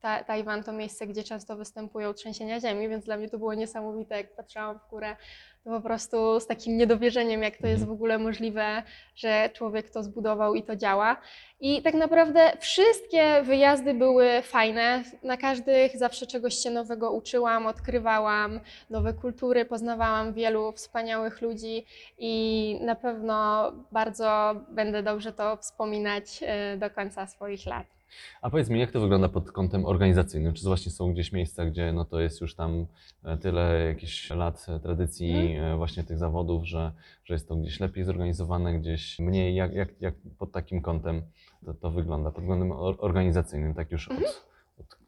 ta, 0.00 0.24
Tajwan 0.24 0.64
to 0.64 0.72
miejsce, 0.72 1.06
gdzie 1.06 1.24
często 1.24 1.56
występują 1.56 2.14
trzęsienia 2.14 2.60
ziemi, 2.60 2.88
więc 2.88 3.04
dla 3.04 3.16
mnie 3.16 3.28
to 3.28 3.38
było 3.38 3.54
niesamowite, 3.54 4.16
jak 4.16 4.36
patrzyłam 4.36 4.78
w 4.78 4.90
górę, 4.90 5.16
to 5.64 5.70
po 5.70 5.80
prostu 5.80 6.40
z 6.40 6.46
takim 6.46 6.76
niedowierzeniem, 6.76 7.42
jak 7.42 7.56
to 7.56 7.66
jest 7.66 7.80
w 7.80 7.82
Mhm. 7.82 7.94
ogóle 7.96 8.18
możliwe, 8.18 8.82
że 9.16 9.50
człowiek 9.52 9.90
to 9.90 10.02
zbudował 10.02 10.54
i 10.54 10.62
to 10.62 10.76
działa. 10.76 11.16
I 11.60 11.82
tak 11.82 11.94
naprawdę 11.94 12.52
wszystkie 12.60 13.42
wyjazdy 13.42 13.94
były 13.94 14.42
fajne. 14.42 15.02
Na 15.22 15.36
każdych 15.36 15.98
zawsze 15.98 16.26
czegoś 16.26 16.54
się 16.54 16.70
nowego 16.70 17.12
uczyłam, 17.12 17.66
odkrywałam 17.66 18.60
nowe 18.90 19.12
kultury, 19.12 19.64
poznawałam 19.64 20.32
wielu 20.32 20.72
wspaniałych 20.72 21.42
ludzi 21.42 21.86
i 22.18 22.78
na 22.82 22.94
pewno 22.94 23.72
bardzo 23.92 24.54
będę 24.68 25.02
dobrze 25.02 25.32
to 25.32 25.56
wspominać 25.56 26.40
e, 26.42 26.76
do 26.76 26.90
końca 26.90 27.26
swoich 27.26 27.66
lat. 27.66 27.99
A 28.42 28.50
powiedz 28.50 28.68
mi, 28.68 28.80
jak 28.80 28.90
to 28.90 29.00
wygląda 29.00 29.28
pod 29.28 29.52
kątem 29.52 29.86
organizacyjnym? 29.86 30.52
Czy 30.52 30.64
właśnie 30.64 30.92
są 30.92 31.12
gdzieś 31.12 31.32
miejsca, 31.32 31.64
gdzie 31.64 31.92
no 31.92 32.04
to 32.04 32.20
jest 32.20 32.40
już 32.40 32.54
tam 32.54 32.86
e, 33.24 33.36
tyle 33.36 33.84
jakichś 33.86 34.30
lat 34.30 34.66
e, 34.68 34.80
tradycji 34.80 35.56
e, 35.56 35.76
właśnie 35.76 36.04
tych 36.04 36.18
zawodów, 36.18 36.64
że, 36.64 36.92
że 37.24 37.34
jest 37.34 37.48
to 37.48 37.56
gdzieś 37.56 37.80
lepiej 37.80 38.04
zorganizowane, 38.04 38.78
gdzieś 38.78 39.18
mniej? 39.18 39.54
Jak, 39.54 39.72
jak, 39.72 39.88
jak 40.00 40.14
pod 40.38 40.52
takim 40.52 40.82
kątem 40.82 41.22
to, 41.64 41.74
to 41.74 41.90
wygląda? 41.90 42.30
Pod 42.30 42.42
względem 42.42 42.72
or- 42.72 42.96
organizacyjnym, 42.98 43.74
tak 43.74 43.90
już 43.90 44.08
od, 44.08 44.18
Od 44.18 44.49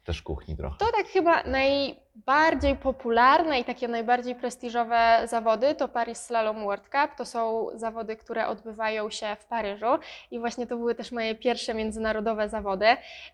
też 0.04 0.22
kuchni 0.22 0.56
trochę. 0.56 0.78
To 0.78 0.86
tak 0.96 1.06
chyba 1.06 1.42
najbardziej 1.42 2.76
popularne 2.76 3.60
i 3.60 3.64
takie 3.64 3.88
najbardziej 3.88 4.34
prestiżowe 4.34 5.22
zawody 5.24 5.74
to 5.74 5.88
Paris 5.88 6.18
Slalom 6.18 6.64
World 6.64 6.84
Cup. 6.84 7.16
To 7.18 7.24
są 7.24 7.66
zawody, 7.74 8.16
które 8.16 8.46
odbywają 8.46 9.10
się 9.10 9.36
w 9.40 9.44
Paryżu 9.44 9.98
i 10.30 10.38
właśnie 10.38 10.66
to 10.66 10.76
były 10.76 10.94
też 10.94 11.12
moje 11.12 11.34
pierwsze 11.34 11.74
międzynarodowe 11.74 12.48
zawody. 12.48 12.86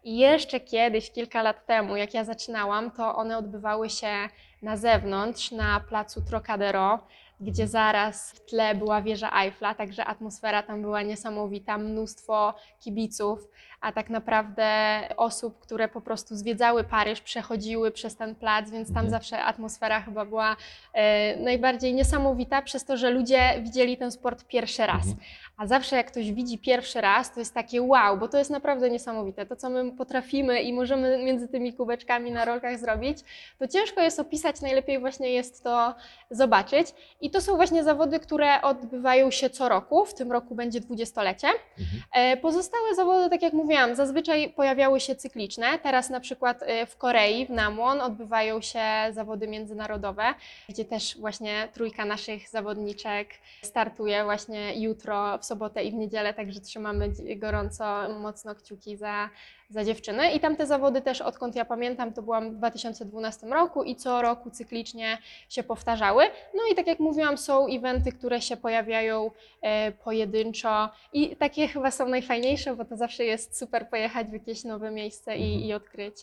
I 0.04 0.18
jeszcze 0.18 0.61
kiedyś, 0.61 1.11
kilka 1.11 1.42
lat 1.42 1.66
temu, 1.66 1.97
jak 1.97 2.14
ja 2.14 2.25
zaczynałam, 2.25 2.90
to 2.90 3.16
one 3.16 3.38
odbywały 3.38 3.90
się 3.90 4.28
na 4.62 4.76
zewnątrz, 4.76 5.52
na 5.52 5.80
placu 5.80 6.23
Trocadero, 6.23 6.99
gdzie 7.40 7.68
zaraz 7.68 8.33
w 8.33 8.45
tle 8.45 8.75
była 8.75 9.02
wieża 9.02 9.30
Eiffla, 9.42 9.75
także 9.75 10.04
atmosfera 10.04 10.62
tam 10.62 10.83
była 10.83 11.02
niesamowita, 11.02 11.78
mnóstwo 11.78 12.54
kibiców, 12.80 13.49
a 13.80 13.92
tak 13.92 14.11
naprawdę 14.11 14.68
osób, 15.16 15.58
które 15.61 15.88
po 15.88 16.00
prostu 16.00 16.37
zwiedzały 16.37 16.85
Paryż, 16.85 17.20
przechodziły 17.20 17.90
przez 17.90 18.16
ten 18.16 18.35
plac, 18.35 18.70
więc 18.70 18.88
tam 18.88 18.97
Mhm. 18.97 19.11
zawsze 19.11 19.44
atmosfera 19.44 20.00
chyba 20.00 20.25
była 20.25 20.56
e, 20.94 21.37
najbardziej 21.37 21.94
niesamowita, 21.94 22.62
przez 22.62 22.85
to, 22.85 22.97
że 22.97 23.11
ludzie 23.11 23.40
widzieli 23.61 23.97
ten 23.97 24.11
sport 24.11 24.44
pierwszy 24.44 24.87
raz. 24.87 25.06
Mhm. 25.06 25.16
A 25.56 25.66
zawsze 25.66 25.97
jak 25.97 26.06
ktoś 26.06 26.32
widzi 26.32 26.58
pierwszy 26.58 27.00
raz, 27.00 27.32
to 27.35 27.40
jest 27.40 27.54
takie 27.54 27.82
wow, 27.82 28.18
bo 28.18 28.28
to 28.28 28.38
jest 28.38 28.50
naprawdę 28.50 28.90
niesamowite. 28.90 29.47
To, 29.47 29.56
co 29.56 29.70
my 29.70 29.92
potrafimy 29.92 30.62
i 30.62 30.73
możemy 30.73 31.18
między 31.25 31.49
tymi 31.49 31.73
kubeczkami 31.73 32.30
na 32.32 32.44
rolkach 32.44 32.78
zrobić, 32.78 33.18
to 33.58 33.68
ciężko 33.68 34.00
jest 34.00 34.20
opisać, 34.20 34.61
najlepiej 34.61 34.99
właśnie 35.00 35.30
jest 35.32 35.64
to 35.64 35.94
zobaczyć. 36.30 36.87
I 37.20 37.30
to 37.30 37.40
są 37.40 37.56
właśnie 37.56 37.85
zawody, 37.85 38.20
które 38.20 38.62
odbywają 38.62 39.30
się 39.30 39.50
co 39.50 39.68
roku. 39.68 40.04
W 40.04 40.14
tym 40.14 40.32
roku 40.32 40.54
będzie 40.54 40.80
dwudziestolecie. 40.80 41.49
Mhm. 41.49 42.02
E, 42.14 42.37
Pozostałe 42.37 42.94
zawody, 42.94 43.30
tak 43.30 43.42
jak 43.42 43.52
mówiłam, 43.68 43.94
zazwyczaj 43.94 44.50
pojawiały 44.50 45.00
się 45.00 45.16
cykliczne. 45.16 45.78
Teraz 45.78 46.10
na 46.10 46.20
przykład 46.20 46.62
e, 46.62 46.87
w 46.87 46.96
Korei, 46.96 47.46
w 47.46 47.50
Namwon, 47.50 48.00
odbywają 48.00 48.60
się 48.60 48.82
zawody 49.10 49.48
międzynarodowe, 49.48 50.34
gdzie 50.68 50.84
też 50.84 51.18
właśnie 51.18 51.68
trójka 51.72 52.04
naszych 52.04 52.48
zawodniczek 52.48 53.28
startuje 53.62 54.25
właśnie 54.25 54.80
jutro, 54.82 55.38
w 55.38 55.44
sobotę 55.44 55.84
i 55.84 55.90
w 55.90 55.94
niedzielę, 55.94 56.34
także 56.34 56.60
trzymamy 56.60 57.12
gorąco, 57.37 58.08
mocno 58.20 58.54
kciuki 58.54 58.96
za, 58.96 59.30
za 59.68 59.84
dziewczyny. 59.84 60.32
I 60.32 60.40
tam 60.40 60.56
te 60.56 60.66
zawody 60.66 61.00
też, 61.00 61.20
odkąd 61.20 61.56
ja 61.56 61.64
pamiętam, 61.64 62.12
to 62.12 62.22
byłam 62.22 62.50
w 62.50 62.54
2012 62.54 63.46
roku 63.46 63.82
i 63.82 63.96
co 63.96 64.22
roku 64.22 64.50
cyklicznie 64.50 65.18
się 65.48 65.62
powtarzały. 65.62 66.25
No 66.54 66.60
i 66.72 66.75
tak 66.75 66.87
jak 66.87 66.98
mówiłam, 67.00 67.38
są 67.38 67.66
eventy, 67.66 68.12
które 68.12 68.40
się 68.40 68.56
pojawiają 68.56 69.30
e, 69.62 69.92
pojedynczo 69.92 70.88
i 71.12 71.37
takie 71.37 71.68
chyba 71.68 71.90
są 71.90 72.08
najfajniejsze, 72.08 72.76
bo 72.76 72.84
to 72.84 72.96
zawsze 72.96 73.25
jest 73.25 73.58
super 73.58 73.88
pojechać 73.88 74.26
w 74.28 74.32
jakieś 74.32 74.64
nowe 74.64 74.90
miejsce 74.90 75.37
i, 75.37 75.42
Mhm. 75.52 75.62
i 75.62 75.72
odkryć 75.75 76.16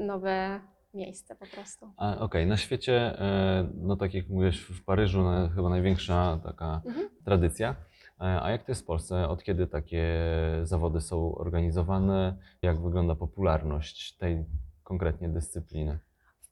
nowe 0.00 0.60
miejsce 0.94 1.36
po 1.36 1.46
prostu. 1.46 1.90
Okej, 2.20 2.46
na 2.46 2.56
świecie, 2.56 2.94
e, 3.18 3.68
no 3.74 3.96
tak 3.96 4.14
jak 4.14 4.28
mówiłeś, 4.28 4.58
w 4.60 4.84
Paryżu 4.84 5.22
na, 5.22 5.48
chyba 5.54 5.68
największa 5.68 6.40
taka 6.44 6.80
Mhm. 6.86 7.08
tradycja. 7.24 7.74
E, 8.22 8.42
A 8.42 8.50
jak 8.50 8.64
to 8.64 8.72
jest 8.72 8.82
w 8.82 8.84
Polsce? 8.84 9.28
Od 9.28 9.42
kiedy 9.42 9.66
takie 9.66 10.04
zawody 10.62 11.00
są 11.00 11.34
organizowane? 11.34 12.36
Jak 12.62 12.82
wygląda 12.82 13.14
popularność 13.14 14.16
tej 14.16 14.44
konkretnie 14.82 15.28
dyscypliny? 15.28 15.98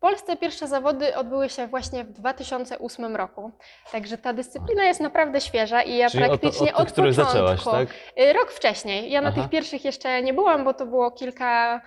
Polsce 0.01 0.37
pierwsze 0.37 0.69
zawody 0.69 1.17
odbyły 1.17 1.49
się 1.49 1.67
właśnie 1.67 2.05
w 2.05 2.13
2008 2.13 3.17
roku, 3.17 3.53
także 3.93 4.19
ta 4.19 4.33
dyscyplina 4.33 4.85
jest 4.85 5.01
naprawdę 5.01 5.41
świeża 5.41 5.83
i 5.83 5.97
ja 5.97 6.11
Czyli 6.11 6.25
od, 6.25 6.29
praktycznie 6.29 6.75
od, 6.75 6.81
od, 6.81 6.85
tych, 6.85 6.93
których 6.93 7.17
początku, 7.17 7.39
zaczęłaś, 7.39 7.65
tak? 7.65 7.89
Y, 8.25 8.33
Rok 8.33 8.53
wcześniej. 8.53 9.11
Ja 9.11 9.21
na 9.21 9.29
Aha. 9.29 9.41
tych 9.41 9.51
pierwszych 9.51 9.85
jeszcze 9.85 10.23
nie 10.23 10.35
byłam, 10.35 10.65
bo 10.65 10.75
to 10.75 10.87
było 10.87 11.11
kilka 11.11 11.81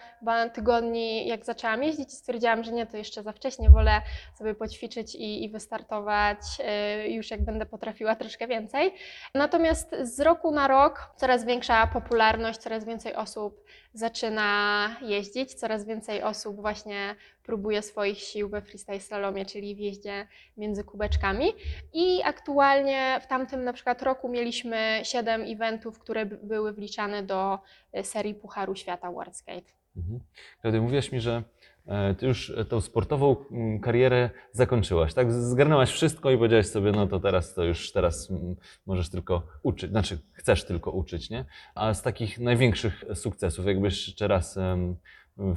tygodni, 0.54 1.28
jak 1.28 1.46
zaczęłam 1.46 1.84
jeździć 1.84 2.10
i 2.10 2.16
stwierdziłam, 2.16 2.64
że 2.64 2.72
nie, 2.72 2.86
to 2.86 2.98
jeszcze 2.98 3.24
za 3.24 3.32
wcześnie, 3.32 3.70
wolę 3.70 4.02
sobie 4.38 4.56
poćwiczyć 4.56 5.16
i, 5.16 5.44
i 5.44 5.50
wystartować 5.50 6.38
y, 7.04 7.10
już 7.10 7.32
jak 7.32 7.46
będę 7.46 7.66
potrafiła 7.66 8.16
troszkę 8.16 8.48
więcej. 8.48 8.94
Natomiast 9.34 9.96
z 10.02 10.20
roku 10.20 10.52
na 10.52 10.68
rok 10.68 11.10
coraz 11.16 11.46
większa 11.46 11.88
popularność, 11.88 12.60
coraz 12.60 12.86
więcej 12.86 13.16
osób 13.16 13.64
zaczyna 13.94 14.90
jeździć, 15.02 15.54
coraz 15.54 15.86
więcej 15.86 16.24
osób 16.24 16.56
właśnie 16.56 17.16
próbuje 17.44 17.82
swoich 17.82 18.18
sił 18.20 18.50
we 18.50 18.62
freestyle 18.62 19.00
slalomie, 19.00 19.46
czyli 19.46 19.76
w 19.76 19.80
jeździe 19.80 20.28
między 20.58 20.84
kubeczkami. 20.84 21.46
I 21.94 22.22
aktualnie 22.24 23.20
w 23.24 23.28
tamtym 23.28 23.64
na 23.64 23.74
przykład 23.74 24.02
roku 24.02 24.30
mieliśmy 24.30 25.00
7 25.04 25.42
eventów, 25.48 26.00
które 26.00 26.26
by- 26.26 26.38
były 26.44 26.74
wliczane 26.74 27.24
do 27.24 27.60
e, 27.94 28.04
serii 28.04 28.36
Pucharu 28.36 28.76
Świata 28.76 29.12
WorldSkate. 29.12 29.72
Mhm. 29.98 30.20
Klaudia, 30.62 30.82
mówiłaś 30.82 31.12
mi, 31.12 31.20
że 31.22 31.44
ty 32.18 32.28
już 32.28 32.54
tą 32.70 32.82
sportową 32.82 33.36
mm, 33.52 33.80
karierę 33.80 34.30
zakończyłaś, 34.52 35.14
tak? 35.14 35.32
Zgarnęłaś 35.32 35.92
wszystko 35.92 36.32
i 36.32 36.38
powiedziałaś 36.38 36.66
sobie, 36.66 36.92
no 36.92 37.08
to 37.08 37.20
teraz 37.20 37.54
to 37.54 37.64
już 37.64 37.92
teraz 37.92 38.32
mm, 38.32 38.56
możesz 38.86 39.10
tylko 39.10 39.44
uczyć, 39.64 39.90
znaczy 39.90 40.18
chcesz 40.34 40.66
tylko 40.66 40.92
uczyć, 40.92 41.30
nie? 41.30 41.46
A 41.76 41.94
z 41.94 42.02
takich 42.02 42.40
największych 42.40 43.04
sukcesów, 43.14 43.66
jakbyś 43.66 44.08
jeszcze 44.08 44.28
raz 44.28 44.58
em, 44.58 44.96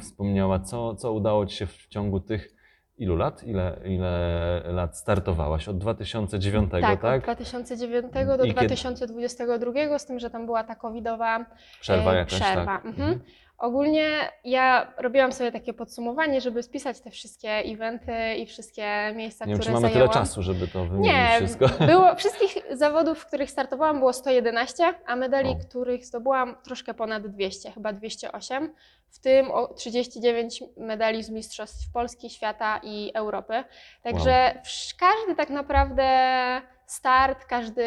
wspomniała, 0.00 0.58
co, 0.60 0.94
co 0.94 1.12
udało 1.12 1.46
ci 1.46 1.56
się 1.56 1.66
w 1.66 1.86
ciągu 1.88 2.20
tych 2.20 2.56
ilu 2.98 3.16
lat? 3.16 3.44
Ile, 3.44 3.80
ile 3.84 4.62
lat 4.66 4.98
startowałaś? 4.98 5.68
Od 5.68 5.78
2009, 5.78 6.70
tak? 6.70 7.00
tak, 7.00 7.16
od 7.18 7.24
2009 7.24 8.12
do 8.12 8.44
I 8.44 8.54
kiedy- 8.54 8.66
2022, 8.66 9.98
z 9.98 10.06
tym, 10.06 10.18
że 10.18 10.30
tam 10.30 10.46
była 10.46 10.64
ta 10.64 10.74
covidowa 10.76 11.46
Przerwa 11.80 12.14
e, 12.14 12.16
jakaś, 12.16 12.40
przerwa. 12.40 12.64
tak? 12.64 12.86
Mhm. 12.86 13.20
Ogólnie 13.58 14.08
ja 14.44 14.92
robiłam 14.98 15.32
sobie 15.32 15.52
takie 15.52 15.72
podsumowanie, 15.74 16.40
żeby 16.40 16.62
spisać 16.62 17.00
te 17.00 17.10
wszystkie 17.10 17.50
eventy 17.50 18.34
i 18.38 18.46
wszystkie 18.46 19.12
miejsca, 19.14 19.44
Nie 19.44 19.48
wiem, 19.52 19.60
które 19.60 19.66
czy 19.76 19.80
mamy 19.80 19.88
zajęłam. 19.92 20.08
tyle 20.12 20.22
czasu, 20.22 20.42
żeby 20.42 20.68
to 20.68 20.84
wymienić 20.84 21.12
Nie, 21.12 21.36
wszystko. 21.38 21.68
było, 21.86 22.14
wszystkich 22.14 22.56
zawodów, 22.72 23.18
w 23.18 23.26
których 23.26 23.50
startowałam 23.50 23.98
było 23.98 24.12
111, 24.12 24.94
a 25.06 25.16
medali, 25.16 25.48
O. 25.50 25.56
których 25.56 26.04
zdobyłam 26.06 26.56
troszkę 26.64 26.94
ponad 26.94 27.26
200, 27.26 27.70
chyba 27.72 27.92
208, 27.92 28.72
w 29.10 29.18
tym 29.18 29.50
o 29.50 29.74
39 29.74 30.62
medali 30.76 31.22
z 31.22 31.30
Mistrzostw 31.30 31.92
Polski, 31.92 32.30
Świata 32.30 32.80
i 32.82 33.10
Europy. 33.14 33.64
Także 34.02 34.62
wsz- 34.64 34.94
każdy 34.98 35.34
tak 35.36 35.50
naprawdę 35.50 36.06
start, 36.86 37.44
każdy 37.44 37.84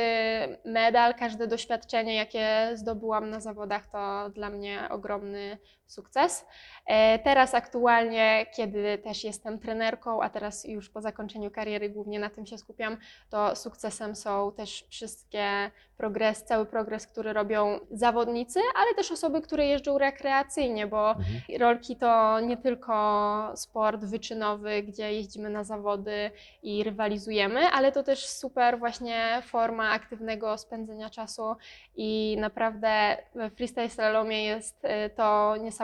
medal, 0.66 1.16
każde 1.16 1.48
doświadczenie, 1.48 2.16
jakie 2.16 2.72
zdobyłam 2.74 3.30
na 3.30 3.40
zawodach, 3.40 3.88
to 3.88 4.30
dla 4.30 4.50
mnie 4.50 4.88
ogromny 4.90 5.58
sukces. 5.90 6.46
E, 6.86 7.20
Teraz 7.20 7.54
aktualnie, 7.54 8.46
kiedy 8.56 8.98
też 8.98 9.24
jestem 9.24 9.60
trenerką, 9.60 10.22
a 10.22 10.30
teraz 10.30 10.66
już 10.66 10.90
po 10.90 11.02
zakończeniu 11.02 11.52
kariery 11.52 11.90
głównie 11.90 12.20
na 12.20 12.30
tym 12.30 12.46
się 12.46 12.58
skupiam, 12.58 12.98
to 13.30 13.56
sukcesem 13.56 14.16
są 14.16 14.52
też 14.52 14.86
wszystkie 14.90 15.72
progres, 15.98 16.44
cały 16.44 16.66
progres, 16.66 17.08
który 17.08 17.34
robią 17.34 17.80
zawodnicy, 17.92 18.60
ale 18.76 18.94
też 18.96 19.12
osoby, 19.12 19.42
które 19.42 19.66
jeżdżą 19.66 19.98
rekreacyjnie, 19.98 20.88
bo 20.88 21.10
Mhm. 21.10 21.62
rolki 21.62 21.96
to 21.96 22.40
nie 22.40 22.58
tylko 22.58 23.52
sport 23.56 24.06
wyczynowy, 24.06 24.84
gdzie 24.84 25.14
jeździmy 25.14 25.50
na 25.50 25.64
zawody 25.64 26.32
i 26.64 26.84
rywalizujemy, 26.84 27.60
ale 27.68 27.92
to 27.92 28.04
też 28.04 28.26
super 28.30 28.80
właśnie 28.80 29.42
forma 29.46 29.90
aktywnego 29.92 30.58
spędzenia 30.58 31.10
czasu 31.10 31.56
i 31.96 32.38
naprawdę 32.40 33.18
we 33.36 33.50
freestyle 33.50 33.90
slalomie 33.90 34.46
jest 34.46 34.86
y, 34.86 35.10
to 35.16 35.56
niesamowite, 35.58 35.79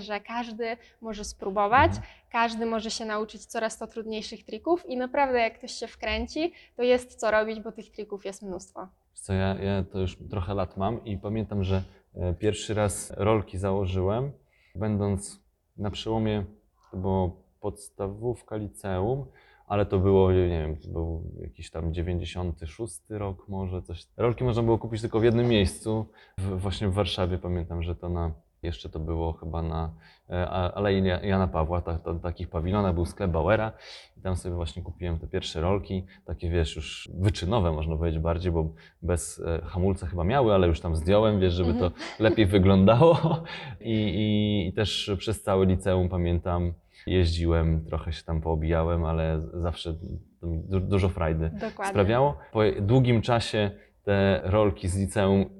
że 0.00 0.20
każdy 0.20 0.76
może 1.00 1.24
spróbować, 1.24 1.90
Mhm. 1.90 2.06
każdy 2.32 2.66
może 2.66 2.90
się 2.90 3.04
nauczyć 3.04 3.46
coraz 3.46 3.78
to 3.78 3.86
trudniejszych 3.86 4.44
trików 4.44 4.86
i 4.86 4.96
naprawdę 4.96 5.38
jak 5.38 5.58
ktoś 5.58 5.72
się 5.72 5.86
wkręci, 5.86 6.52
to 6.76 6.82
jest 6.82 7.14
co 7.14 7.30
robić, 7.30 7.60
bo 7.60 7.72
tych 7.72 7.90
trików 7.90 8.24
jest 8.24 8.42
mnóstwo. 8.42 8.88
Wiesz 9.10 9.20
Co 9.20 9.32
ja, 9.32 9.54
ja 9.54 9.84
to 9.92 9.98
już 10.00 10.18
trochę 10.30 10.54
lat 10.54 10.76
mam 10.76 11.04
i 11.04 11.18
pamiętam, 11.18 11.64
że 11.64 11.82
e, 12.14 12.34
pierwszy 12.34 12.74
raz 12.74 13.12
rolki 13.16 13.58
założyłem, 13.58 14.32
będąc 14.74 15.40
na 15.76 15.90
przełomie, 15.90 16.44
to 16.90 16.96
było 16.96 17.36
podstawówka 17.60 18.56
liceum, 18.56 19.26
ale 19.66 19.86
to 19.86 19.98
było, 19.98 20.32
nie 20.32 20.48
wiem, 20.48 20.76
to 20.76 20.88
był 20.88 21.22
jakiś 21.40 21.70
tam 21.70 21.94
96 21.94 23.00
rok 23.08 23.48
może, 23.48 23.82
coś. 23.82 24.06
Rolki 24.16 24.44
można 24.44 24.62
było 24.62 24.78
kupić 24.78 25.00
tylko 25.00 25.20
w 25.20 25.24
jednym 25.24 25.48
miejscu, 25.48 26.06
w, 26.38 26.60
właśnie 26.60 26.88
w 26.88 26.94
Warszawie, 26.94 27.38
pamiętam, 27.38 27.82
że 27.82 27.94
to 27.94 28.08
na, 28.08 28.32
jeszcze 28.62 28.88
to 28.88 28.98
było 29.00 29.32
chyba 29.32 29.62
na 29.62 29.90
e, 30.30 30.48
Alei 30.50 31.04
Ja- 31.04 31.20
Jana 31.20 31.48
Pawła, 31.48 31.80
ta, 31.80 31.98
ta, 31.98 32.14
takich 32.14 32.48
pawilonach 32.48 32.94
był 32.94 33.06
sklep 33.06 33.30
Bauera 33.30 33.72
i 34.16 34.20
tam 34.20 34.36
sobie 34.36 34.54
właśnie 34.54 34.82
kupiłem 34.82 35.18
te 35.18 35.26
pierwsze 35.26 35.60
rolki, 35.60 36.04
takie 36.24 36.50
wiesz, 36.50 36.76
już 36.76 37.10
wyczynowe 37.14 37.72
można 37.72 37.96
powiedzieć 37.96 38.20
bardziej, 38.20 38.52
bo 38.52 38.68
bez 39.02 39.42
e, 39.46 39.60
hamulca 39.64 40.06
chyba 40.06 40.24
miały, 40.24 40.54
ale 40.54 40.66
już 40.66 40.80
tam 40.80 40.96
zdjąłem, 40.96 41.40
wiesz, 41.40 41.52
żeby 41.52 41.74
to 41.74 41.90
lepiej 42.24 42.46
wyglądało 42.46 43.18
I, 43.80 43.92
i, 43.94 44.68
i 44.68 44.72
też 44.72 45.10
przez 45.18 45.42
całe 45.42 45.66
liceum 45.66 46.08
pamiętam, 46.08 46.72
jeździłem, 47.06 47.84
trochę 47.84 48.12
się 48.12 48.24
tam 48.24 48.40
poobijałem, 48.40 49.04
ale 49.04 49.40
zawsze 49.54 49.94
dużo 50.80 51.08
frajdy 51.08 51.50
Dokładnie. 51.50 51.86
sprawiało. 51.90 52.36
Po 52.52 52.60
długim 52.80 53.22
czasie 53.22 53.70
te 54.04 54.40
rolki 54.44 54.88
z 54.88 54.98
liceum 54.98 55.59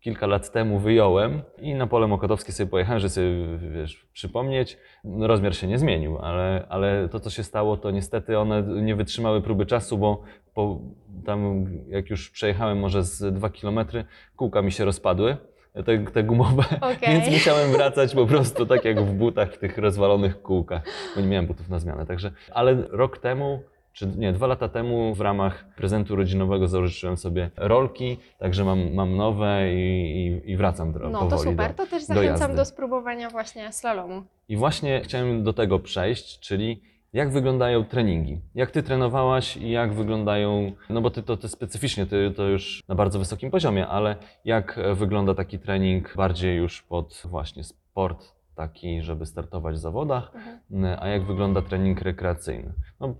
kilka 0.00 0.26
lat 0.26 0.52
temu 0.52 0.78
wyjąłem 0.78 1.42
i 1.58 1.74
na 1.74 1.86
pole 1.86 2.06
mokotowskie 2.06 2.52
sobie 2.52 2.70
pojechałem, 2.70 3.00
żeby 3.00 3.10
sobie 3.10 3.58
wiesz, 3.58 4.06
przypomnieć. 4.12 4.78
No, 5.04 5.26
rozmiar 5.26 5.54
się 5.56 5.66
nie 5.66 5.78
zmienił, 5.78 6.18
ale, 6.18 6.66
ale 6.68 7.08
to, 7.08 7.20
co 7.20 7.30
się 7.30 7.42
stało, 7.42 7.76
to 7.76 7.90
niestety 7.90 8.38
one 8.38 8.62
nie 8.62 8.96
wytrzymały 8.96 9.42
próby 9.42 9.66
czasu, 9.66 9.98
bo 9.98 10.22
po, 10.54 10.80
tam 11.26 11.66
jak 11.88 12.10
już 12.10 12.30
przejechałem 12.30 12.78
może 12.78 13.02
z 13.02 13.34
dwa 13.34 13.50
kilometry, 13.50 14.04
kółka 14.36 14.62
mi 14.62 14.72
się 14.72 14.84
rozpadły, 14.84 15.36
te, 15.84 15.98
te 15.98 16.22
gumowe, 16.22 16.64
Okej. 16.80 17.08
więc 17.08 17.30
musiałem 17.30 17.72
wracać 17.72 18.14
po 18.14 18.26
prostu 18.26 18.66
tak 18.66 18.84
jak 18.84 19.00
w 19.00 19.12
butach, 19.12 19.52
w 19.52 19.58
tych 19.58 19.78
rozwalonych 19.78 20.42
kółkach, 20.42 20.82
bo 21.14 21.20
nie 21.20 21.26
miałem 21.26 21.46
butów 21.46 21.68
na 21.68 21.78
zmianę. 21.78 22.06
Także, 22.06 22.32
ale 22.52 22.76
rok 22.90 23.18
temu, 23.18 23.62
czy 24.00 24.06
nie, 24.06 24.32
dwa 24.32 24.46
lata 24.46 24.68
temu 24.68 25.14
w 25.14 25.20
ramach 25.20 25.64
prezentu 25.76 26.16
rodzinowego 26.16 26.68
zażyczyłem 26.68 27.16
sobie 27.16 27.50
rolki, 27.56 28.16
także 28.38 28.64
mam, 28.64 28.94
mam 28.94 29.16
nowe 29.16 29.74
i, 29.74 30.26
i, 30.26 30.50
i 30.50 30.56
wracam 30.56 30.92
do, 30.92 30.98
No 30.98 31.18
powoli 31.18 31.30
to 31.30 31.38
super, 31.38 31.74
do, 31.74 31.84
to 31.84 31.90
też 31.90 32.06
do 32.06 32.14
zachęcam 32.14 32.40
jazdy. 32.40 32.56
do 32.56 32.64
spróbowania 32.64 33.30
właśnie 33.30 33.72
slalomu. 33.72 34.22
I 34.48 34.56
właśnie 34.56 35.00
chciałem 35.04 35.44
do 35.44 35.52
tego 35.52 35.78
przejść, 35.78 36.40
czyli 36.40 36.82
jak 37.12 37.30
wyglądają 37.30 37.84
treningi? 37.84 38.40
Jak 38.54 38.70
ty 38.70 38.82
trenowałaś 38.82 39.56
i 39.56 39.70
jak 39.70 39.92
wyglądają, 39.94 40.72
no 40.90 41.00
bo 41.00 41.10
ty 41.10 41.22
to, 41.22 41.36
ty 41.36 41.48
specyficznie, 41.48 42.06
ty 42.06 42.32
to 42.36 42.44
już 42.48 42.82
na 42.88 42.94
bardzo 42.94 43.18
wysokim 43.18 43.50
poziomie, 43.50 43.86
ale 43.86 44.16
jak 44.44 44.80
wygląda 44.94 45.34
taki 45.34 45.58
trening 45.58 46.16
bardziej 46.16 46.56
już 46.56 46.82
pod 46.82 47.22
właśnie 47.24 47.64
sport 47.64 48.24
taki, 48.54 49.02
żeby 49.02 49.26
startować 49.26 49.74
w 49.74 49.78
zawodach, 49.78 50.32
Mhm. 50.70 50.98
a 51.02 51.08
jak 51.08 51.22
wygląda 51.26 51.62
trening 51.62 52.00
rekreacyjny? 52.02 52.72
No, 53.00 53.14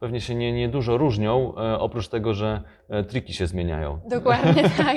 pewnie 0.00 0.20
się 0.20 0.34
nie, 0.34 0.52
nie 0.52 0.68
dużo 0.68 0.98
różnią, 0.98 1.54
e, 1.56 1.78
oprócz 1.78 2.08
tego, 2.08 2.34
że 2.34 2.62
triki 3.08 3.34
się 3.34 3.46
zmieniają. 3.46 4.00
Dokładnie 4.06 4.62
tak. 4.86 4.96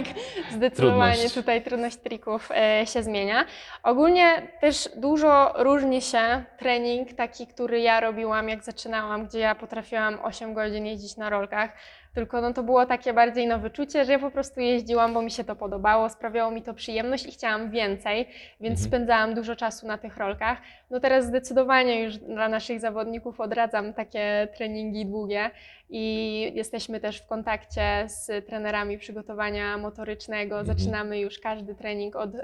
Zdecydowanie 0.51 1.13
Trudność. 1.13 1.33
tutaj 1.35 1.61
trudność 1.63 1.97
trików 1.97 2.49
e, 2.51 2.85
się 2.87 3.03
zmienia. 3.03 3.45
Ogólnie 3.83 4.47
też 4.61 4.89
dużo 4.97 5.53
różni 5.57 6.01
się 6.01 6.43
trening 6.59 7.13
taki, 7.13 7.47
który 7.47 7.79
ja 7.79 7.99
robiłam, 7.99 8.49
jak 8.49 8.63
zaczynałam, 8.63 9.25
gdzie 9.27 9.39
ja 9.39 9.55
potrafiłam 9.55 10.17
8 10.23 10.53
godzin 10.53 10.85
jeździć 10.85 11.17
na 11.17 11.29
rolkach. 11.29 11.71
Tylko 12.13 12.41
no 12.41 12.53
to 12.53 12.63
było 12.63 12.85
takie 12.85 13.13
bardziej 13.13 13.47
na 13.47 13.57
wyczucie, 13.57 14.05
że 14.05 14.11
ja 14.11 14.19
po 14.19 14.31
prostu 14.31 14.59
jeździłam, 14.61 15.13
bo 15.13 15.21
mi 15.21 15.31
się 15.31 15.43
to 15.43 15.55
podobało, 15.55 16.09
sprawiało 16.09 16.51
mi 16.51 16.61
to 16.61 16.73
przyjemność 16.73 17.25
i 17.25 17.31
chciałam 17.31 17.71
więcej, 17.71 18.25
więc 18.61 18.79
Mhm. 18.79 18.89
spędzałam 18.89 19.33
dużo 19.33 19.55
czasu 19.55 19.87
na 19.87 19.97
tych 19.97 20.17
rolkach. 20.17 20.57
No 20.89 20.99
teraz 20.99 21.25
zdecydowanie 21.25 22.03
już 22.03 22.17
dla 22.17 22.49
naszych 22.49 22.79
zawodników 22.79 23.39
odradzam 23.39 23.93
takie 23.93 24.47
treningi 24.57 25.05
długie 25.05 25.51
i 25.89 26.41
jesteśmy 26.55 26.99
też 26.99 27.21
w 27.21 27.27
kontakcie 27.27 28.05
z 28.07 28.45
trenerami 28.45 28.97
przygotowania 28.97 29.77
motorycznego. 29.77 30.59
Mhm. 30.59 30.77
Zaczynamy 30.77 31.19
już 31.19 31.39
każdy 31.39 31.75
trening 31.75 32.15
od 32.15 32.35
y, 32.35 32.41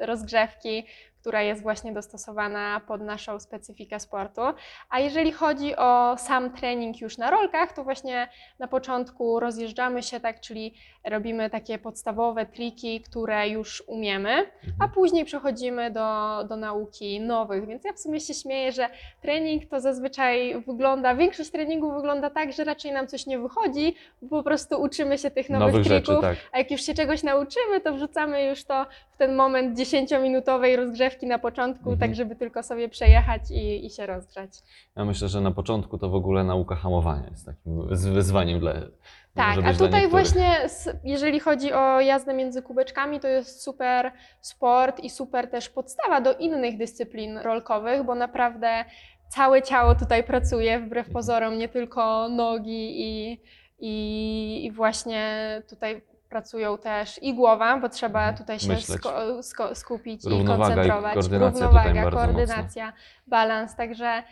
rozgrzewki, 0.00 0.84
która 1.20 1.42
jest 1.42 1.62
właśnie 1.62 1.92
dostosowana 1.92 2.80
pod 2.86 3.00
naszą 3.00 3.40
specyfikę 3.40 4.00
sportu. 4.00 4.40
A 4.90 5.00
jeżeli 5.00 5.32
chodzi 5.32 5.76
o 5.76 6.14
sam 6.18 6.50
trening 6.52 7.00
już 7.00 7.18
na 7.18 7.30
rolkach, 7.30 7.72
to 7.72 7.84
właśnie 7.84 8.28
na 8.58 8.68
początku 8.68 9.40
rozjeżdżamy 9.40 10.02
się 10.02 10.20
tak, 10.20 10.40
czyli 10.40 10.74
robimy 11.04 11.50
takie 11.50 11.78
podstawowe 11.78 12.46
triki, 12.46 13.00
które 13.00 13.48
już 13.48 13.82
umiemy, 13.86 14.30
a 14.30 14.66
Mhm. 14.66 14.90
później 14.90 15.24
przechodzimy 15.24 15.90
do, 15.90 16.38
do 16.48 16.56
nauki 16.56 17.20
nowych. 17.20 17.66
Więc 17.66 17.84
ja 17.84 17.92
w 17.92 17.98
sumie 18.00 18.20
się 18.20 18.34
śmieję, 18.34 18.72
że 18.72 18.88
trening 19.22 19.66
to 19.70 19.80
zazwyczaj 19.80 20.62
wygląda, 20.66 21.14
większość 21.14 21.50
treningu 21.50 21.92
wygląda 21.94 22.30
tak, 22.30 22.52
że 22.52 22.64
raczej 22.64 22.92
nam 22.92 23.06
coś 23.06 23.26
nie 23.26 23.38
wychodzi, 23.38 23.94
bo 24.22 24.28
po 24.36 24.42
prostu 24.42 24.82
uczymy 24.82 25.18
się 25.18 25.30
tych 25.30 25.50
nowych, 25.50 25.66
Nowych 25.68 25.86
trików. 25.86 26.06
rzeczy, 26.14 26.20
tak. 26.20 26.36
A 26.52 26.58
jak 26.58 26.70
już 26.70 26.80
się 26.82 26.94
czegoś 26.94 27.22
nauczymy, 27.22 27.80
to 27.84 27.92
wrzucamy 27.94 28.44
już 28.44 28.64
to 28.64 28.86
ten 29.20 29.34
moment 29.36 29.78
10-minutowej 29.78 30.76
rozgrzewki 30.76 31.26
na 31.26 31.38
początku, 31.38 31.90
Mhm. 31.90 31.98
tak 31.98 32.14
żeby 32.16 32.36
tylko 32.36 32.62
sobie 32.62 32.88
przejechać 32.88 33.42
i, 33.50 33.86
i 33.86 33.90
się 33.90 34.06
rozgrzać. 34.06 34.50
Ja 34.96 35.04
myślę, 35.04 35.28
że 35.28 35.40
na 35.40 35.50
początku 35.50 35.98
to 35.98 36.08
w 36.08 36.14
ogóle 36.14 36.44
nauka 36.44 36.74
hamowania 36.74 37.28
jest 37.30 37.46
takim 37.46 37.88
wyzwaniem 38.14 38.60
dla. 38.60 38.72
Tak, 39.34 39.58
a 39.64 39.74
tutaj 39.74 40.08
właśnie, 40.08 40.56
jeżeli 41.04 41.40
chodzi 41.40 41.72
o 41.72 42.00
jazdę 42.00 42.34
między 42.34 42.62
kubeczkami, 42.62 43.20
to 43.20 43.28
jest 43.28 43.62
super 43.62 44.12
sport 44.40 45.00
i 45.00 45.10
super 45.10 45.50
też 45.50 45.68
podstawa 45.68 46.20
do 46.20 46.34
innych 46.34 46.78
dyscyplin 46.78 47.38
rolkowych, 47.38 48.02
bo 48.02 48.14
naprawdę 48.14 48.84
całe 49.28 49.62
ciało 49.62 49.94
tutaj 49.94 50.24
pracuje, 50.24 50.80
wbrew 50.80 51.10
pozorom, 51.10 51.58
nie 51.58 51.68
tylko 51.68 52.28
nogi 52.28 53.02
i, 53.02 53.40
i, 53.78 54.66
i 54.66 54.70
właśnie 54.72 55.22
tutaj 55.70 56.02
pracują 56.34 56.78
też 56.78 57.22
i 57.22 57.34
głowa, 57.34 57.78
bo 57.80 57.88
trzeba 57.88 58.18
Mhm. 58.20 58.36
tutaj 58.36 58.60
się 58.60 58.72
sko- 58.76 59.42
sko- 59.42 59.74
skupić 59.74 60.24
i 60.24 60.28
Równowaga 60.28 60.64
i 60.64 60.76
koncentrować. 60.76 61.14
koordynacja 61.14 61.66
tutaj 61.68 61.86
Równowaga, 61.94 62.10
koordynacja, 62.10 62.92
balans, 63.26 63.76
także 63.76 64.22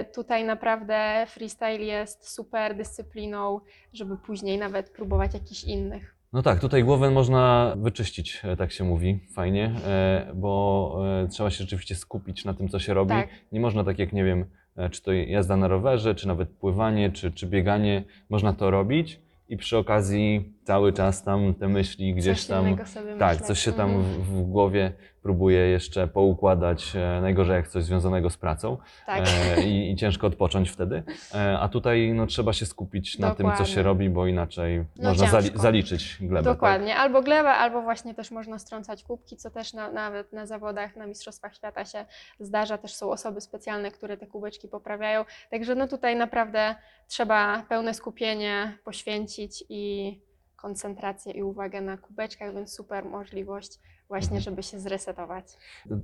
y, 0.00 0.04
tutaj 0.04 0.44
naprawdę 0.44 1.24
freestyle 1.28 1.78
jest 1.84 2.28
super 2.34 2.76
dyscypliną, 2.76 3.60
żeby 3.92 4.16
później 4.16 4.58
nawet 4.58 4.90
próbować 4.90 5.34
jakichś 5.34 5.64
innych. 5.64 6.14
No 6.32 6.42
tak, 6.42 6.60
tutaj 6.60 6.84
głowę 6.84 7.10
można 7.10 7.74
wyczyścić, 7.76 8.40
e, 8.44 8.56
tak 8.56 8.72
się 8.72 8.84
mówi, 8.84 9.20
fajnie, 9.34 9.72
e, 9.86 10.26
bo 10.34 10.98
e, 11.24 11.28
trzeba 11.28 11.50
się 11.50 11.56
rzeczywiście 11.58 11.94
skupić 11.94 12.44
na 12.44 12.54
tym, 12.54 12.68
co 12.68 12.78
się 12.78 12.94
robi. 12.94 13.10
Tak. 13.10 13.28
Nie 13.52 13.60
można 13.60 13.84
tak 13.84 13.98
jak, 13.98 14.12
nie 14.12 14.24
wiem, 14.24 14.44
czy 14.90 15.02
to 15.02 15.12
jazda 15.12 15.56
na 15.56 15.68
rowerze, 15.68 16.14
czy 16.14 16.28
nawet 16.28 16.48
pływanie, 16.48 17.10
czy, 17.10 17.32
czy 17.32 17.46
bieganie, 17.46 18.04
można 18.30 18.52
to 18.52 18.70
robić 18.70 19.20
i 19.48 19.56
przy 19.56 19.78
okazji 19.78 20.52
cały 20.64 20.92
czas 20.92 21.22
tam 21.22 21.54
te 21.54 21.68
myśli 21.68 22.14
gdzieś 22.14 22.38
coś 22.38 22.46
tam. 22.46 22.76
Tak, 23.18 23.30
myśleć. 23.32 23.46
coś 23.46 23.58
się 23.58 23.72
tam 23.72 23.90
Mhm. 23.90 24.22
w, 24.22 24.26
w 24.26 24.42
głowie 24.42 24.92
próbuje 25.22 25.58
jeszcze 25.58 26.08
poukładać, 26.08 26.92
e, 26.96 27.20
najgorzej 27.20 27.54
jak 27.56 27.68
coś 27.68 27.84
związanego 27.84 28.30
z 28.30 28.36
pracą 28.36 28.76
Tak. 29.06 29.24
e, 29.58 29.62
i, 29.62 29.90
i 29.92 29.96
ciężko 29.96 30.26
odpocząć 30.26 30.70
wtedy. 30.70 31.02
E, 31.34 31.58
a 31.58 31.68
tutaj 31.68 32.12
no, 32.14 32.26
trzeba 32.26 32.52
się 32.52 32.66
skupić 32.66 33.18
na 33.18 33.34
tym, 33.34 33.46
co 33.46 33.52
się 33.52 33.58
Dokładnie. 33.64 33.82
robi, 33.82 34.10
bo 34.10 34.26
inaczej 34.26 34.84
No 34.98 35.08
można 35.08 35.26
zali- 35.26 35.58
zaliczyć 35.58 36.16
glebę. 36.20 36.44
Tak? 36.44 36.54
Dokładnie, 36.54 36.96
albo 36.96 37.22
glebę, 37.22 37.48
albo 37.48 37.82
właśnie 37.82 38.14
też 38.14 38.30
można 38.30 38.58
strącać 38.58 39.02
kubki, 39.04 39.36
co 39.36 39.50
też 39.50 39.72
na, 39.74 39.92
nawet 39.92 40.32
na 40.32 40.46
zawodach, 40.46 40.96
na 40.96 41.06
Mistrzostwach 41.06 41.54
Świata 41.54 41.84
się 41.84 42.04
zdarza. 42.40 42.78
Też 42.78 42.94
są 42.94 43.10
osoby 43.10 43.40
specjalne, 43.40 43.90
które 43.90 44.16
te 44.16 44.26
kubeczki 44.26 44.68
poprawiają. 44.68 45.24
Także 45.50 45.74
no 45.74 45.88
tutaj 45.88 46.16
naprawdę 46.16 46.74
trzeba 47.08 47.62
pełne 47.68 47.94
skupienie 47.94 48.78
poświęcić 48.84 49.64
i 49.68 50.31
koncentrację 50.62 51.32
i 51.32 51.42
uwagę 51.42 51.80
na 51.80 51.96
kubeczkach, 51.96 52.54
więc 52.54 52.74
super 52.74 53.04
możliwość 53.04 53.80
właśnie, 54.08 54.40
żeby 54.40 54.62
się 54.62 54.80
zresetować. 54.80 55.44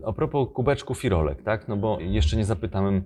A 0.07 0.13
propos 0.13 0.49
kubeczków 0.55 1.05
i 1.05 1.09
rolek, 1.09 1.43
tak? 1.43 1.69
No 1.69 1.77
bo 1.77 2.01
jeszcze 2.01 2.37
nie 2.37 2.45
zapytałem, 2.45 3.05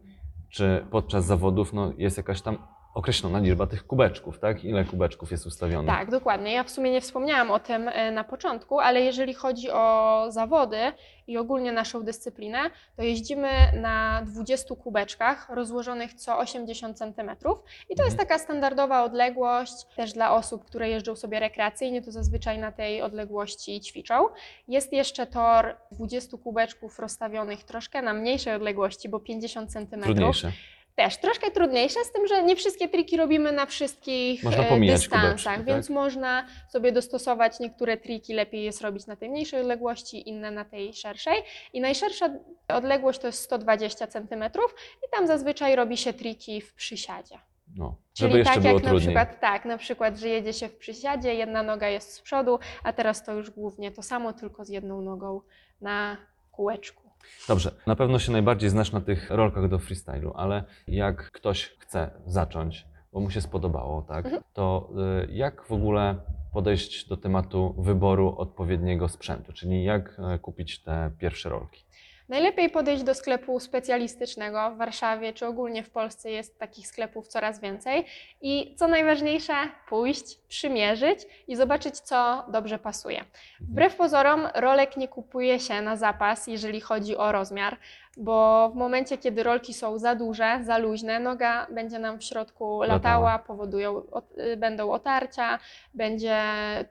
czy 0.49 0.87
podczas 0.91 1.25
zawodów 1.25 1.73
no, 1.73 1.93
jest 1.99 2.17
jakaś 2.17 2.43
tam 2.43 2.59
określona 2.95 3.39
liczba 3.39 3.67
tych 3.67 3.87
kubeczków, 3.87 4.39
tak? 4.39 4.65
Ile 4.65 4.85
kubeczków 4.85 5.31
jest 5.31 5.47
ustawionych? 5.47 5.95
Tak, 5.95 6.11
dokładnie. 6.11 6.53
Ja 6.53 6.65
w 6.65 6.71
sumie 6.71 6.91
nie 6.91 7.01
wspomniałam 7.01 7.51
o 7.51 7.59
tym 7.59 7.89
e, 7.89 8.11
na 8.11 8.25
początku, 8.25 8.81
ale 8.81 9.01
jeżeli 9.01 9.35
chodzi 9.35 9.71
o 9.71 10.27
zawody 10.29 10.79
i 11.27 11.37
ogólnie 11.37 11.73
naszą 11.73 12.03
dyscyplinę, 12.03 12.59
to 12.97 13.03
jeździmy 13.03 13.49
na 13.81 14.23
20 14.27 14.75
kubeczkach 14.75 15.49
rozłożonych 15.49 16.15
co 16.15 16.39
80 16.39 16.99
cm. 16.99 17.31
I 17.89 17.97
to 17.97 18.05
jest 18.05 18.17
taka 18.17 18.39
standardowa 18.39 19.05
odległość 19.05 19.73
też 19.97 20.13
dla 20.13 20.35
osób, 20.35 20.65
które 20.65 20.89
jeżdżą 20.89 21.17
sobie 21.17 21.41
rekreacyjnie, 21.41 22.03
to 22.03 22.13
zazwyczaj 22.13 22.59
na 22.59 22.73
tej 22.73 23.03
odległości 23.03 23.81
ćwiczą. 23.81 24.29
Jest 24.69 24.93
jeszcze 24.93 25.27
tor 25.27 25.77
20 25.93 26.37
kubeczków 26.37 26.99
rozstawionych 26.99 27.65
troszkę 27.65 28.03
na 28.03 28.15
mniejszej 28.15 28.55
odległości, 28.55 29.09
bo 29.09 29.21
50 29.21 29.73
cm. 29.73 30.03
Trudniejsze. 30.03 30.53
Też 30.95 31.17
troszkę 31.17 31.51
trudniejsze, 31.51 32.05
z 32.05 32.13
tym, 32.13 32.27
że 32.27 32.43
nie 32.43 32.57
wszystkie 32.57 32.89
triki 32.89 33.17
robimy 33.17 33.53
na 33.53 33.67
wszystkich 33.67 34.45
Można 34.45 34.65
e, 34.65 34.69
pomijać 34.69 35.01
dystansach, 35.01 35.55
kubeczki, 35.55 35.65
więc 35.65 35.87
tak? 35.87 35.95
można 35.95 36.47
sobie 36.69 36.93
dostosować 36.93 37.61
niektóre 37.61 37.97
triki, 37.97 38.35
lepiej 38.35 38.65
jest 38.65 38.81
robić 38.81 39.07
na 39.07 39.17
tej 39.17 39.31
mniejszej 39.31 39.61
odległości, 39.61 40.29
inne 40.29 40.51
na 40.51 40.65
tej 40.65 40.95
szerszej. 40.95 41.43
I 41.73 41.81
najszersza 41.81 42.31
odległość 42.69 43.19
to 43.19 43.27
jest 43.27 43.43
120 43.43 44.07
cm 44.07 44.45
i 45.07 45.11
tam 45.17 45.27
zazwyczaj 45.27 45.77
robi 45.77 45.97
się 45.97 46.13
triki 46.13 46.61
w 46.61 46.75
przysiadzie. 46.75 47.39
No, 47.77 47.97
Czyli 48.13 48.33
żeby 48.33 48.45
tak 48.45 48.65
jak 48.65 48.75
na 48.75 48.81
trudniej. 48.81 49.01
przykład, 49.01 49.41
tak, 49.41 49.65
na 49.65 49.79
przykład, 49.79 50.19
że 50.19 50.29
jedzie 50.29 50.53
się 50.53 50.69
w 50.69 50.77
przysiadzie, 50.77 51.35
jedna 51.35 51.63
noga 51.63 51.89
jest 51.89 52.13
z 52.13 52.21
przodu, 52.21 52.59
a 52.85 52.93
teraz 52.93 53.25
to 53.25 53.33
już 53.33 53.51
głównie 53.51 53.91
to 53.91 54.03
samo, 54.03 54.33
tylko 54.33 54.65
z 54.65 54.69
jedną 54.69 55.01
nogą 55.01 55.41
na 55.81 56.17
kółeczku. 56.51 57.02
Dobrze, 57.49 57.71
na 57.87 57.97
pewno 57.97 58.19
się 58.19 58.33
najbardziej 58.33 58.71
znasz 58.71 58.93
na 58.93 59.01
tych 59.01 59.31
rolkach 59.31 59.69
do 59.69 59.79
freestylu, 59.79 60.33
ale 60.37 60.65
jak 60.89 61.31
ktoś 61.31 61.77
chce 61.79 62.11
zacząć, 62.27 62.87
bo 63.13 63.21
mu 63.21 63.31
się 63.31 63.41
spodobało, 63.41 64.03
tak, 64.03 64.25
Mhm. 64.25 64.43
to 64.53 64.91
y, 65.29 65.33
jak 65.33 65.67
w 65.67 65.73
ogóle 65.73 66.17
podejść 66.53 67.09
do 67.09 67.17
tematu 67.17 67.75
wyboru 67.79 68.35
odpowiedniego 68.39 69.09
sprzętu, 69.09 69.53
czyli 69.53 69.85
jak 69.85 70.21
e, 70.35 70.39
kupić 70.39 70.83
te 70.83 71.11
pierwsze 71.19 71.49
rolki? 71.49 71.85
Najlepiej 72.33 72.71
podejść 72.71 73.03
do 73.03 73.15
sklepu 73.15 73.61
specjalistycznego 73.61 74.71
w 74.71 74.77
Warszawie 74.77 75.33
czy 75.33 75.47
ogólnie 75.47 75.83
w 75.83 75.91
Polsce 75.91 76.31
jest 76.31 76.59
takich 76.59 76.87
sklepów 76.87 77.29
coraz 77.29 77.61
więcej. 77.61 78.05
I 78.41 78.75
co 78.79 78.89
najważniejsze, 78.89 79.55
pójść, 79.89 80.39
przymierzyć 80.49 81.21
i 81.49 81.57
zobaczyć, 81.57 82.01
co 82.01 82.45
dobrze 82.49 82.79
pasuje. 82.79 83.25
Wbrew 83.61 83.97
pozorom, 83.97 84.49
rolek 84.55 84.97
nie 84.97 85.09
kupuje 85.09 85.61
się 85.61 85.83
na 85.83 85.97
zapas, 85.97 86.47
jeżeli 86.47 86.81
chodzi 86.81 87.17
o 87.17 87.33
rozmiar, 87.33 87.79
bo 88.17 88.69
w 88.71 88.75
momencie, 88.75 89.19
kiedy 89.19 89.43
rolki 89.43 89.75
są 89.75 89.99
za 89.99 90.15
duże, 90.15 90.59
za 90.63 90.79
luźne, 90.79 91.21
noga 91.21 91.67
będzie 91.71 91.99
nam 91.99 92.19
w 92.19 92.25
środku 92.25 92.83
latała, 92.83 92.95
Latała. 92.95 93.39
powodują, 93.39 94.03
y, 94.53 94.57
będą 94.57 94.91
otarcia, 94.93 95.59
będzie 95.95 96.39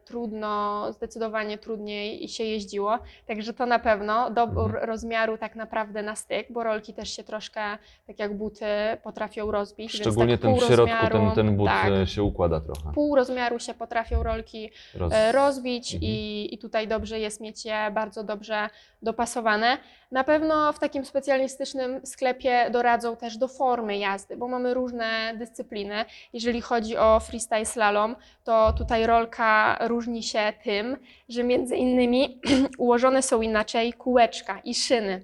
trudno, 0.06 0.86
zdecydowanie 0.94 1.58
trudniej 1.58 2.28
się 2.28 2.44
jeździło. 2.44 3.00
Także 3.28 3.54
to 3.54 3.66
na 3.66 3.80
pewno 3.80 4.30
dobór 4.32 4.66
Mhm. 4.66 4.86
rozmiaru 4.90 5.38
tak 5.38 5.56
naprawdę 5.56 6.04
na 6.04 6.16
styk, 6.16 6.48
bo 6.50 6.64
rolki 6.64 6.94
też 6.94 7.16
się 7.16 7.24
troszkę, 7.24 7.62
tak 8.08 8.20
jak 8.20 8.38
buty, 8.38 8.66
potrafią 9.04 9.52
rozbić. 9.52 9.92
Szczególnie 9.92 10.38
tak 10.38 10.42
ten 10.42 10.56
w 10.56 10.64
środku, 10.64 11.08
ten, 11.12 11.32
ten 11.32 11.58
but 11.58 11.68
tak, 11.68 11.92
e, 11.92 12.08
się 12.08 12.24
układa 12.24 12.60
trochę. 12.62 12.92
pół 12.94 13.16
rozmiaru 13.16 13.60
się 13.60 13.74
potrafią 13.74 14.24
rolki 14.24 14.72
Roz... 14.96 15.14
e, 15.14 15.32
rozbić 15.32 15.94
Mhm. 15.94 16.12
i, 16.12 16.50
i 16.54 16.58
tutaj 16.58 16.88
dobrze 16.88 17.20
jest 17.20 17.42
mieć 17.42 17.66
je 17.66 17.92
bardzo 17.94 18.24
dobrze 18.24 18.70
dopasowane. 19.02 19.78
Na 20.12 20.24
pewno 20.24 20.74
w 20.74 20.80
takim 20.80 21.06
specjalistycznym 21.06 22.02
sklepie 22.06 22.70
doradzą 22.72 23.16
też 23.16 23.38
do 23.38 23.48
formy 23.48 23.98
jazdy, 23.98 24.38
bo 24.38 24.48
mamy 24.48 24.74
różne 24.74 25.34
dyscypliny. 25.36 26.06
Jeżeli 26.34 26.62
chodzi 26.62 26.98
o 26.98 27.20
freestyle 27.20 27.66
slalom, 27.66 28.16
to 28.44 28.74
tutaj 28.78 29.06
rolka 29.06 29.78
różni 29.88 30.24
się 30.24 30.54
tym, 30.64 30.98
że 31.30 31.44
między 31.44 31.76
innymi 31.76 32.42
ułożone 32.78 33.22
są 33.22 33.42
inaczej 33.42 33.94
kółeczka 33.94 34.60
i 34.64 34.76
szyny. 34.76 35.24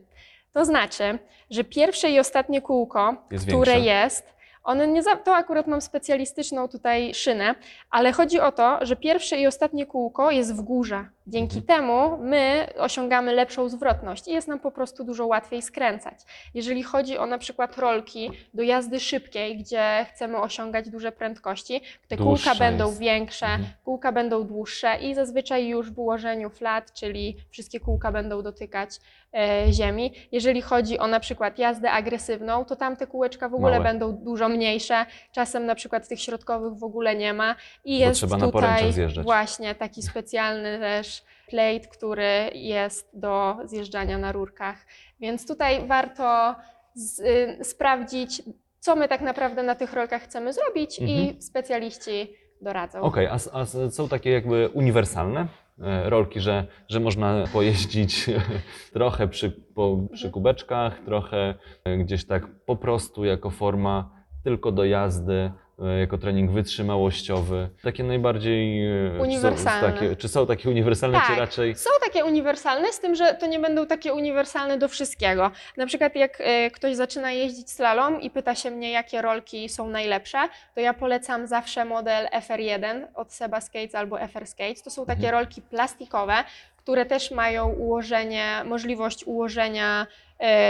To 0.54 0.66
znaczy, 0.66 1.20
że 1.50 1.64
pierwsze 1.64 2.10
i 2.10 2.20
ostatnie 2.20 2.62
kółko, 2.62 3.16
Jest 3.32 3.48
które 3.48 3.72
większe. 3.74 3.90
jest, 3.90 4.34
one 4.64 4.88
nie 4.88 5.04
za, 5.04 5.16
to 5.16 5.36
akurat 5.36 5.68
mam 5.68 5.82
specjalistyczną 5.82 6.68
tutaj 6.68 7.14
szynę, 7.14 7.56
ale 7.90 8.12
chodzi 8.12 8.40
o 8.40 8.52
to, 8.52 8.80
że 8.82 8.96
pierwsze 8.96 9.38
i 9.38 9.48
ostatnie 9.48 9.86
kółko 9.86 10.32
jest 10.32 10.56
w 10.56 10.62
górze. 10.62 11.06
Dzięki 11.28 11.58
Mhm. 11.58 11.66
temu 11.82 12.18
my 12.18 12.68
osiągamy 12.78 13.34
lepszą 13.34 13.70
zwrotność 13.70 14.28
i 14.28 14.32
jest 14.32 14.48
nam 14.48 14.60
po 14.60 14.72
prostu 14.72 15.04
dużo 15.04 15.26
łatwiej 15.28 15.62
skręcać. 15.62 16.14
Jeżeli 16.54 16.84
chodzi 16.84 17.18
o 17.18 17.26
na 17.26 17.38
przykład 17.38 17.78
rolki 17.78 18.32
do 18.54 18.64
jazdy 18.64 19.00
szybkiej, 19.00 19.58
gdzie 19.58 20.06
chcemy 20.14 20.38
osiągać 20.38 20.90
duże 20.90 21.12
prędkości, 21.12 21.82
te 22.08 22.18
kółka 22.18 22.56
będą 22.56 22.88
jest. 22.88 23.00
większe, 23.00 23.46
Mhm. 23.46 23.66
kółka 23.86 24.12
będą 24.12 24.44
dłuższe 24.44 24.98
i 25.02 25.16
zazwyczaj 25.16 25.68
już 25.68 25.92
w 25.92 26.00
ułożeniu 26.00 26.50
flat, 26.50 26.94
czyli 26.94 27.38
wszystkie 27.50 27.80
kółka 27.80 28.12
będą 28.12 28.42
dotykać 28.42 28.90
e, 29.34 29.66
ziemi. 29.74 30.14
Jeżeli 30.32 30.62
chodzi 30.62 31.00
o 31.00 31.08
na 31.08 31.20
przykład 31.20 31.60
jazdę 31.60 31.92
agresywną, 31.92 32.66
to 32.66 32.76
tamte 32.76 33.08
kółeczka 33.08 33.50
w 33.50 33.54
ogóle 33.56 33.72
Małe. 33.72 33.84
będą 33.84 34.12
dużo 34.14 34.50
mniejsze. 34.50 35.06
Czasem 35.32 35.66
na 35.66 35.76
przykład 35.76 36.08
tych 36.08 36.22
środkowych 36.22 36.74
w 36.74 36.84
ogóle 36.84 37.16
nie 37.16 37.34
ma 37.34 37.56
i 37.86 38.00
Bo 38.00 38.06
jest 38.06 38.18
trzeba 38.20 38.38
na 38.38 38.46
tutaj 38.46 38.62
poręczach 38.62 38.94
zjeżdżać. 38.94 39.24
właśnie 39.26 39.76
taki 39.76 40.02
specjalny 40.02 40.80
też 40.80 41.17
plate, 41.50 41.88
który 41.92 42.50
jest 42.54 43.10
do 43.14 43.58
zjeżdżania 43.66 44.18
na 44.18 44.32
rurkach. 44.32 44.86
Więc 45.20 45.48
tutaj 45.48 45.88
warto 45.88 46.56
z, 46.94 47.20
y, 47.20 47.64
sprawdzić, 47.64 48.42
co 48.80 48.96
my 48.96 49.08
tak 49.08 49.22
naprawdę 49.22 49.64
na 49.64 49.76
tych 49.76 49.94
rolkach 49.94 50.22
chcemy 50.22 50.54
zrobić 50.54 51.00
i 51.00 51.04
Mhm. 51.20 51.42
specjaliści 51.42 52.34
doradzą. 52.62 53.02
Okej, 53.02 53.28
a, 53.28 53.34
s- 53.36 53.50
a 53.54 53.66
są 53.92 54.10
takie 54.10 54.30
jakby 54.32 54.70
uniwersalne 54.74 55.48
e, 55.82 56.10
rolki, 56.10 56.40
że, 56.40 56.68
że 56.90 57.00
można 57.00 57.44
pojeździć 57.54 58.26
trochę 58.94 59.28
przy, 59.28 59.52
po, 59.52 59.98
przy 60.14 60.30
kubeczkach, 60.32 61.00
trochę 61.00 61.56
e, 61.84 61.98
gdzieś 61.98 62.26
tak 62.26 62.48
po 62.66 62.76
prostu 62.76 63.26
jako 63.26 63.50
forma 63.50 64.10
tylko 64.44 64.72
do 64.72 64.86
jazdy, 64.86 65.52
jako 66.00 66.18
trening 66.18 66.52
wytrzymałościowy. 66.52 67.70
Takie 67.84 68.04
najbardziej... 68.04 68.86
e, 68.88 69.10
czy 69.12 69.18
są- 69.18 69.24
Uniwersalne. 69.24 69.94
Takie, 69.94 70.16
czy 70.16 70.28
są 70.28 70.48
takie 70.48 70.70
uniwersalne, 70.70 71.20
czy 71.22 71.28
Tak. 71.28 71.38
raczej... 71.38 71.76
Są 71.76 71.90
takie 72.06 72.26
uniwersalne, 72.26 72.94
z 72.94 73.00
tym, 73.00 73.16
że 73.16 73.34
to 73.34 73.46
nie 73.48 73.60
będą 73.60 73.86
takie 73.86 74.14
uniwersalne 74.14 74.78
do 74.78 74.88
wszystkiego. 74.88 75.52
Na 75.78 75.86
przykład 75.86 76.16
jak 76.16 76.38
e, 76.42 76.72
ktoś 76.72 76.96
zaczyna 76.96 77.32
jeździć 77.32 77.72
slalom 77.72 78.22
i 78.22 78.30
pyta 78.30 78.56
się 78.56 78.72
mnie, 78.72 78.92
jakie 78.92 79.22
rolki 79.22 79.70
są 79.70 79.90
najlepsze, 79.90 80.38
to 80.76 80.82
ja 80.82 80.94
polecam 80.94 81.48
zawsze 81.48 81.86
model 81.86 82.28
FR1 82.28 83.08
od 83.16 83.34
Seba 83.34 83.62
Skates 83.62 83.96
albo 83.96 84.18
FR 84.28 84.48
Skates. 84.48 84.82
To 84.84 84.90
są 84.90 85.06
takie 85.06 85.18
Mhm. 85.28 85.34
rolki 85.34 85.62
plastikowe, 85.62 86.34
które 86.78 87.06
też 87.06 87.32
mają 87.32 87.70
ułożenie, 87.74 88.46
możliwość 88.66 89.24
ułożenia 89.26 90.08
e, 90.12 90.27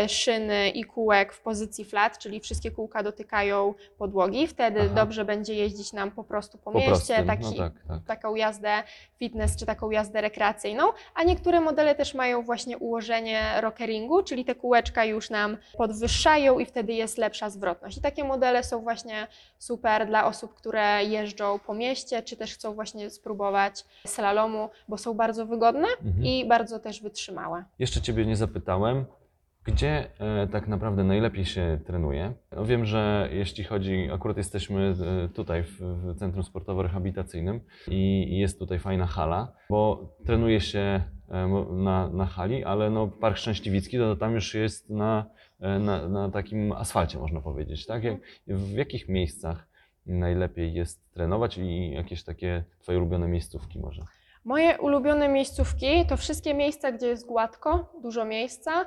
szyny 0.08 0.70
i 0.70 0.84
kółek 0.84 1.34
w 1.34 1.42
pozycji 1.42 1.86
flat, 1.86 2.18
czyli 2.18 2.40
wszystkie 2.40 2.72
kółka 2.72 3.04
dotykają 3.04 3.74
podłogi. 3.98 4.48
Wtedy 4.48 4.80
Aha. 4.82 4.94
dobrze 4.96 5.26
będzie 5.26 5.54
jeździć 5.54 5.94
nam 5.94 6.12
po 6.12 6.24
prostu 6.24 6.58
po, 6.58 6.72
Po 6.72 6.78
mieście, 6.80 6.92
prostu, 7.16 7.26
taki, 7.28 7.44
no 7.44 7.52
tak, 7.58 7.74
tak. 7.88 8.04
taką 8.08 8.36
jazdę 8.36 8.84
fitness 9.20 9.56
czy 9.58 9.66
taką 9.66 9.92
jazdę 9.92 10.22
rekreacyjną, 10.22 10.84
a 11.16 11.24
niektóre 11.24 11.62
modele 11.62 11.96
też 11.96 12.14
mają 12.14 12.42
właśnie 12.42 12.78
ułożenie 12.78 13.42
rockeringu, 13.62 14.24
czyli 14.24 14.46
te 14.46 14.56
kółeczka 14.56 15.06
już 15.06 15.30
nam 15.30 15.58
podwyższają 15.78 16.60
i 16.60 16.66
wtedy 16.66 16.94
jest 16.94 17.18
lepsza 17.18 17.50
zwrotność. 17.50 17.98
I 17.98 18.02
takie 18.02 18.24
modele 18.24 18.64
są 18.64 18.82
właśnie 18.82 19.28
super 19.58 20.08
dla 20.08 20.26
osób, 20.26 20.54
które 20.54 21.04
jeżdżą 21.04 21.60
po 21.60 21.74
mieście, 21.74 22.24
czy 22.24 22.38
też 22.38 22.54
chcą 22.54 22.74
właśnie 22.74 23.10
spróbować 23.10 23.86
slalomu, 24.08 24.70
bo 24.88 24.98
są 24.98 25.14
bardzo 25.14 25.46
wygodne 25.46 25.88
Mhm. 26.06 26.26
i 26.26 26.46
bardzo 26.46 26.80
też 26.80 27.02
wytrzymałe. 27.02 27.64
Jeszcze 27.80 28.02
Ciebie 28.02 28.26
nie 28.26 28.36
zapytałem, 28.36 29.06
gdzie 29.68 30.08
e, 30.20 30.48
tak 30.48 30.68
naprawdę 30.68 31.04
najlepiej 31.04 31.46
się 31.46 31.80
trenuje? 31.86 32.34
No 32.52 32.66
wiem, 32.66 32.86
że 32.86 33.30
jeśli 33.32 33.64
chodzi, 33.64 34.10
akurat 34.14 34.38
jesteśmy 34.38 34.96
e, 35.26 35.30
tutaj 35.30 35.64
w, 35.64 35.80
Centrum 36.20 36.44
Sportowo-Rehabilitacyjnym 36.44 37.60
i 37.88 38.38
jest 38.40 38.60
tutaj 38.60 38.80
fajna 38.80 39.06
hala, 39.06 39.54
bo 39.70 40.10
trenuje 40.26 40.62
się 40.62 40.80
e, 41.30 41.48
na, 41.72 42.10
na 42.10 42.26
hali, 42.26 42.64
ale 42.64 42.90
no 42.90 43.08
Park 43.08 43.38
Szczęśliwicki 43.38 43.98
to 43.98 44.16
tam 44.16 44.34
już 44.34 44.54
jest 44.54 44.90
na, 44.90 45.26
na, 45.60 46.08
na 46.10 46.30
takim 46.30 46.72
asfalcie, 46.72 47.18
można 47.18 47.42
powiedzieć, 47.42 47.86
tak? 47.86 48.04
Jak, 48.04 48.18
w 48.48 48.72
jakich 48.74 49.10
miejscach 49.10 49.68
najlepiej 50.06 50.74
jest 50.74 51.14
trenować 51.14 51.58
i 51.58 51.92
jakieś 51.92 52.24
takie 52.24 52.64
Twoje 52.80 52.98
ulubione 52.98 53.28
miejscówki 53.28 53.80
może? 53.80 54.06
Moje 54.46 54.78
ulubione 54.78 55.30
miejscówki 55.30 56.06
to 56.10 56.18
wszystkie 56.18 56.54
miejsca, 56.54 56.92
gdzie 56.92 57.08
jest 57.08 57.26
gładko, 57.26 57.94
dużo 58.02 58.26
miejsca 58.26 58.86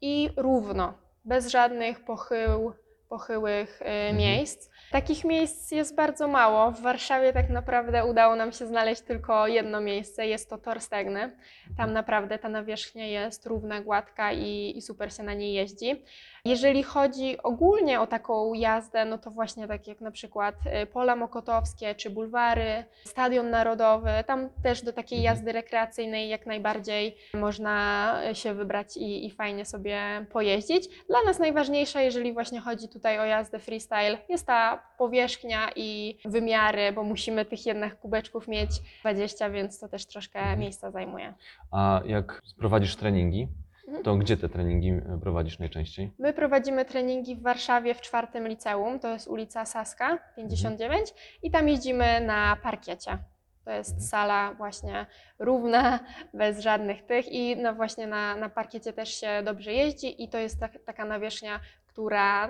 i 0.00 0.30
równo, 0.36 0.94
bez 1.24 1.46
żadnych 1.46 2.04
pochył, 2.04 2.72
pochyłych 3.10 3.82
y, 4.10 4.12
miejsc. 4.12 4.70
Takich 4.90 5.24
miejsc 5.24 5.70
jest 5.72 5.94
bardzo 5.94 6.28
mało. 6.28 6.70
W 6.70 6.80
Warszawie 6.80 7.32
tak 7.32 7.50
naprawdę 7.50 8.06
udało 8.06 8.36
nam 8.36 8.52
się 8.52 8.66
znaleźć 8.66 9.02
tylko 9.02 9.46
jedno 9.46 9.80
miejsce, 9.80 10.26
jest 10.26 10.50
to 10.50 10.58
Tor 10.58 10.80
Stegny. 10.80 11.36
Tam 11.76 11.92
naprawdę 11.92 12.38
ta 12.38 12.48
nawierzchnia 12.48 13.06
jest 13.06 13.46
równa, 13.46 13.80
gładka 13.80 14.32
i, 14.32 14.72
i 14.76 14.82
super 14.82 15.12
się 15.14 15.22
na 15.22 15.34
niej 15.34 15.52
jeździ. 15.54 16.04
Jeżeli 16.44 16.82
chodzi 16.82 17.42
ogólnie 17.42 18.00
o 18.00 18.06
taką 18.06 18.54
jazdę, 18.54 19.04
no 19.04 19.18
to 19.18 19.30
właśnie 19.30 19.68
tak 19.68 19.86
jak 19.86 20.00
na 20.00 20.10
przykład 20.10 20.54
y, 20.82 20.86
Pola 20.86 21.16
Mokotowskie 21.16 21.94
czy 21.94 22.10
Bulwary, 22.10 22.84
Stadion 23.04 23.50
Narodowy, 23.50 24.10
tam 24.26 24.48
też 24.62 24.82
do 24.82 24.92
takiej 24.92 25.18
Mhm. 25.18 25.24
jazdy 25.36 25.52
rekreacyjnej 25.52 26.28
jak 26.28 26.46
najbardziej 26.46 27.16
można 27.34 28.16
się 28.32 28.54
wybrać 28.54 28.96
i, 28.96 29.26
i 29.26 29.30
fajnie 29.30 29.64
sobie 29.64 30.26
pojeździć. 30.32 30.88
Dla 31.08 31.18
nas 31.26 31.38
najważniejsza, 31.38 32.02
jeżeli 32.02 32.32
właśnie 32.32 32.60
chodzi 32.60 32.88
tutaj 33.00 33.18
o 33.18 33.24
jazdę 33.24 33.58
freestyle, 33.58 34.18
jest 34.28 34.46
ta 34.46 34.82
powierzchnia 34.98 35.70
i 35.76 36.18
wymiary, 36.24 36.92
bo 36.92 37.02
musimy 37.02 37.44
tych 37.44 37.66
jednak 37.66 37.98
kubeczków 38.00 38.48
mieć 38.48 38.70
20, 39.00 39.50
więc 39.50 39.78
to 39.80 39.88
też 39.88 40.06
troszkę 40.06 40.38
Mhm. 40.38 40.58
miejsca 40.58 40.90
zajmuje. 40.90 41.34
A 41.70 42.00
jak 42.06 42.42
prowadzisz 42.58 42.96
treningi, 42.96 43.48
Mhm. 43.88 44.04
to 44.04 44.16
gdzie 44.16 44.36
te 44.36 44.48
treningi 44.48 44.88
e, 44.90 45.18
prowadzisz 45.22 45.58
najczęściej? 45.58 46.10
My 46.18 46.32
prowadzimy 46.32 46.84
treningi 46.84 47.36
w 47.36 47.42
Warszawie 47.42 47.94
w 47.94 48.00
czwartym 48.00 48.48
liceum, 48.48 48.98
to 49.00 49.08
jest 49.12 49.28
ulica 49.28 49.64
Saska 49.64 50.18
59 50.36 51.14
i 51.42 51.50
tam 51.50 51.68
jeździmy 51.68 52.20
na 52.20 52.56
parkiecie. 52.62 53.18
To 53.64 53.70
jest 53.70 53.90
Mhm. 53.90 54.08
sala 54.08 54.54
właśnie 54.54 55.06
równa, 55.38 55.98
bez 56.34 56.60
żadnych 56.60 57.02
tych 57.06 57.32
i 57.32 57.56
no 57.56 57.74
właśnie 57.74 58.06
na, 58.06 58.36
na 58.36 58.48
parkiecie 58.48 58.92
też 58.92 59.08
się 59.20 59.42
dobrze 59.44 59.72
jeździ 59.72 60.22
i 60.24 60.28
to 60.28 60.38
jest 60.38 60.60
tak, 60.60 60.72
taka 60.86 61.04
nawierzchnia, 61.04 61.60
która 62.00 62.48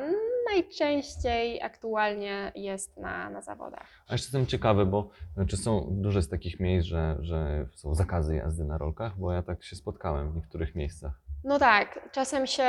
najczęściej 0.52 1.62
aktualnie 1.62 2.52
jest 2.54 2.96
na, 2.96 3.30
na 3.30 3.42
zawodach. 3.42 3.88
A 4.08 4.14
jeszcze 4.14 4.26
jestem 4.26 4.46
ciekawy, 4.46 4.86
bo 4.86 5.10
czy 5.48 5.56
są 5.56 5.86
dużo 5.90 6.18
jest 6.18 6.30
takich 6.30 6.60
miejsc, 6.60 6.88
że, 6.88 7.16
że 7.20 7.66
są 7.74 7.94
zakazy 7.94 8.36
jazdy 8.36 8.64
na 8.64 8.78
rolkach? 8.78 9.18
Bo 9.18 9.32
ja 9.32 9.42
tak 9.42 9.64
się 9.64 9.76
spotkałem 9.76 10.32
w 10.32 10.36
niektórych 10.36 10.74
miejscach. 10.74 11.12
No 11.44 11.58
tak, 11.58 12.08
czasem 12.12 12.46
się 12.46 12.68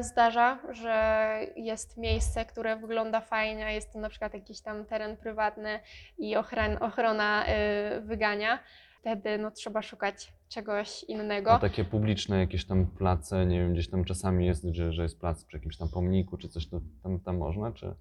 zdarza, 0.00 0.58
że 0.70 1.40
jest 1.56 1.96
miejsce, 1.96 2.44
które 2.44 2.76
wygląda 2.76 3.20
fajnie, 3.20 3.66
a 3.66 3.70
jest 3.70 3.92
to 3.92 3.98
na 3.98 4.08
przykład 4.08 4.34
jakiś 4.34 4.60
tam 4.60 4.84
teren 4.84 5.16
prywatny 5.16 5.80
i 6.18 6.36
ochrona 6.80 7.44
y, 7.46 8.00
wygania. 8.00 8.58
Wtedy 9.00 9.38
no, 9.38 9.50
trzeba 9.50 9.82
szukać 9.82 10.32
czegoś 10.48 11.04
innego. 11.04 11.52
A 11.52 11.58
takie 11.58 11.84
publiczne 11.84 12.38
jakieś 12.38 12.66
tam 12.66 12.86
place, 12.86 13.46
nie 13.46 13.58
wiem, 13.60 13.72
gdzieś 13.72 13.90
tam 13.90 14.04
czasami 14.04 14.46
jest, 14.46 14.64
że, 14.72 14.92
że 14.92 15.02
jest 15.02 15.20
plac 15.20 15.44
przy 15.44 15.56
jakimś 15.56 15.76
tam 15.76 15.88
pomniku 15.88 16.36
czy 16.36 16.48
coś, 16.48 16.68
to 16.68 16.80
tam, 17.02 17.20
tam 17.20 17.36
można, 17.36 17.72
czy 17.72 17.94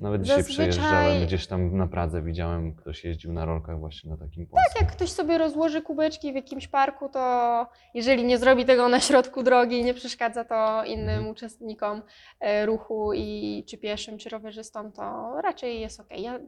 nawet 0.00 0.22
dzisiaj 0.22 0.36
Zazwyczaj- 0.42 0.52
przejeżdżałem, 0.54 1.26
gdzieś 1.26 1.46
tam 1.46 1.76
na 1.76 1.86
Pradze 1.86 2.22
widziałem, 2.22 2.74
ktoś 2.74 3.04
jeździł 3.04 3.32
na 3.32 3.44
rolkach 3.44 3.78
właśnie 3.78 4.10
na 4.10 4.16
takim 4.16 4.46
polskim. 4.46 4.80
Jak 4.86 4.92
ktoś 4.92 5.10
sobie 5.10 5.38
rozłoży 5.38 5.82
kubeczki 5.82 6.32
w 6.32 6.34
jakimś 6.34 6.68
parku, 6.68 7.08
to 7.08 7.66
jeżeli 7.94 8.24
nie 8.24 8.38
zrobi 8.38 8.64
tego 8.64 8.88
na 8.88 9.00
środku 9.00 9.42
drogi 9.42 9.78
i 9.78 9.84
nie 9.84 9.94
przeszkadza 9.94 10.44
to 10.44 10.84
innym 10.84 11.08
Mhm. 11.08 11.28
uczestnikom 11.28 12.02
e, 12.40 12.66
ruchu 12.66 13.12
i 13.14 13.64
czy 13.68 13.78
pieszym, 13.78 14.18
czy 14.18 14.28
rowerzystom, 14.28 14.92
to 14.92 15.34
raczej 15.42 15.80
jest 15.80 16.00
ok. 16.00 16.08
Ja 16.18 16.38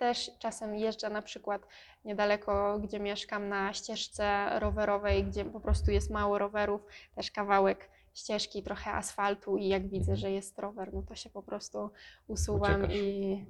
też 0.00 0.30
czasem 0.38 0.74
jeżdżę 0.74 1.10
na 1.10 1.22
przykład 1.22 1.62
niedaleko, 2.04 2.78
gdzie 2.78 3.00
mieszkam, 3.00 3.48
na 3.48 3.72
ścieżce 3.72 4.50
rowerowej, 4.60 5.24
gdzie 5.24 5.44
po 5.44 5.60
prostu 5.60 5.90
jest 5.90 6.10
mało 6.10 6.38
rowerów, 6.38 6.80
też 7.14 7.30
kawałek 7.30 7.90
ścieżki, 8.14 8.62
trochę 8.62 8.92
asfaltu 8.92 9.56
i 9.56 9.68
jak 9.68 9.82
widzę, 9.82 10.12
Mhm. 10.12 10.16
że 10.16 10.30
jest 10.30 10.58
rower, 10.58 10.92
no 10.94 11.02
to 11.02 11.14
się 11.14 11.30
po 11.30 11.42
prostu 11.42 11.90
usuwam 12.28 12.80
Uciekasz. 12.80 12.96
i 12.96 13.46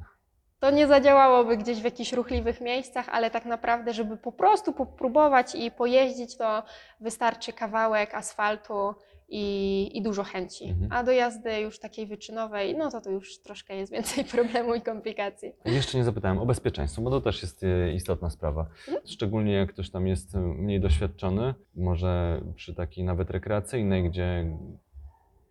to 0.60 0.70
nie 0.70 0.86
zadziałałoby 0.86 1.56
gdzieś 1.56 1.80
w 1.80 1.84
jakichś 1.84 2.12
ruchliwych 2.12 2.60
miejscach, 2.60 3.08
ale 3.08 3.30
tak 3.30 3.44
naprawdę, 3.44 3.92
żeby 3.92 4.16
po 4.16 4.32
prostu 4.32 4.72
popróbować 4.72 5.54
i 5.54 5.70
pojeździć, 5.70 6.36
to 6.36 6.62
wystarczy 7.00 7.52
kawałek 7.52 8.14
asfaltu 8.14 8.94
i, 9.31 9.99
i 9.99 10.03
dużo 10.03 10.25
chęci. 10.25 10.64
Mhm. 10.64 10.93
A 10.93 11.05
do 11.05 11.12
jazdy 11.12 11.61
już 11.61 11.79
takiej 11.79 12.07
wyczynowej, 12.07 12.77
no 12.77 12.90
to 12.90 13.01
to 13.01 13.11
już 13.11 13.43
troszkę 13.43 13.77
jest 13.77 13.93
więcej 13.93 14.25
problemu 14.35 14.75
i 14.75 14.81
komplikacji. 14.81 15.53
Jeszcze 15.64 15.99
nie 15.99 16.05
zapytałem 16.05 16.38
o 16.38 16.47
bezpieczeństwo, 16.47 17.03
bo 17.03 17.11
to 17.11 17.21
też 17.21 17.43
jest 17.43 17.64
e, 17.64 17.93
istotna 17.93 18.31
sprawa. 18.31 18.66
Mhm. 18.88 19.07
Szczególnie 19.07 19.53
jak 19.53 19.73
ktoś 19.73 19.90
tam 19.90 20.07
jest 20.07 20.35
e, 20.35 20.38
mniej 20.38 20.81
doświadczony, 20.81 21.55
może 21.75 22.40
przy 22.55 22.75
takiej 22.75 23.05
nawet 23.05 23.31
rekreacyjnej, 23.31 24.11
gdzie 24.11 24.57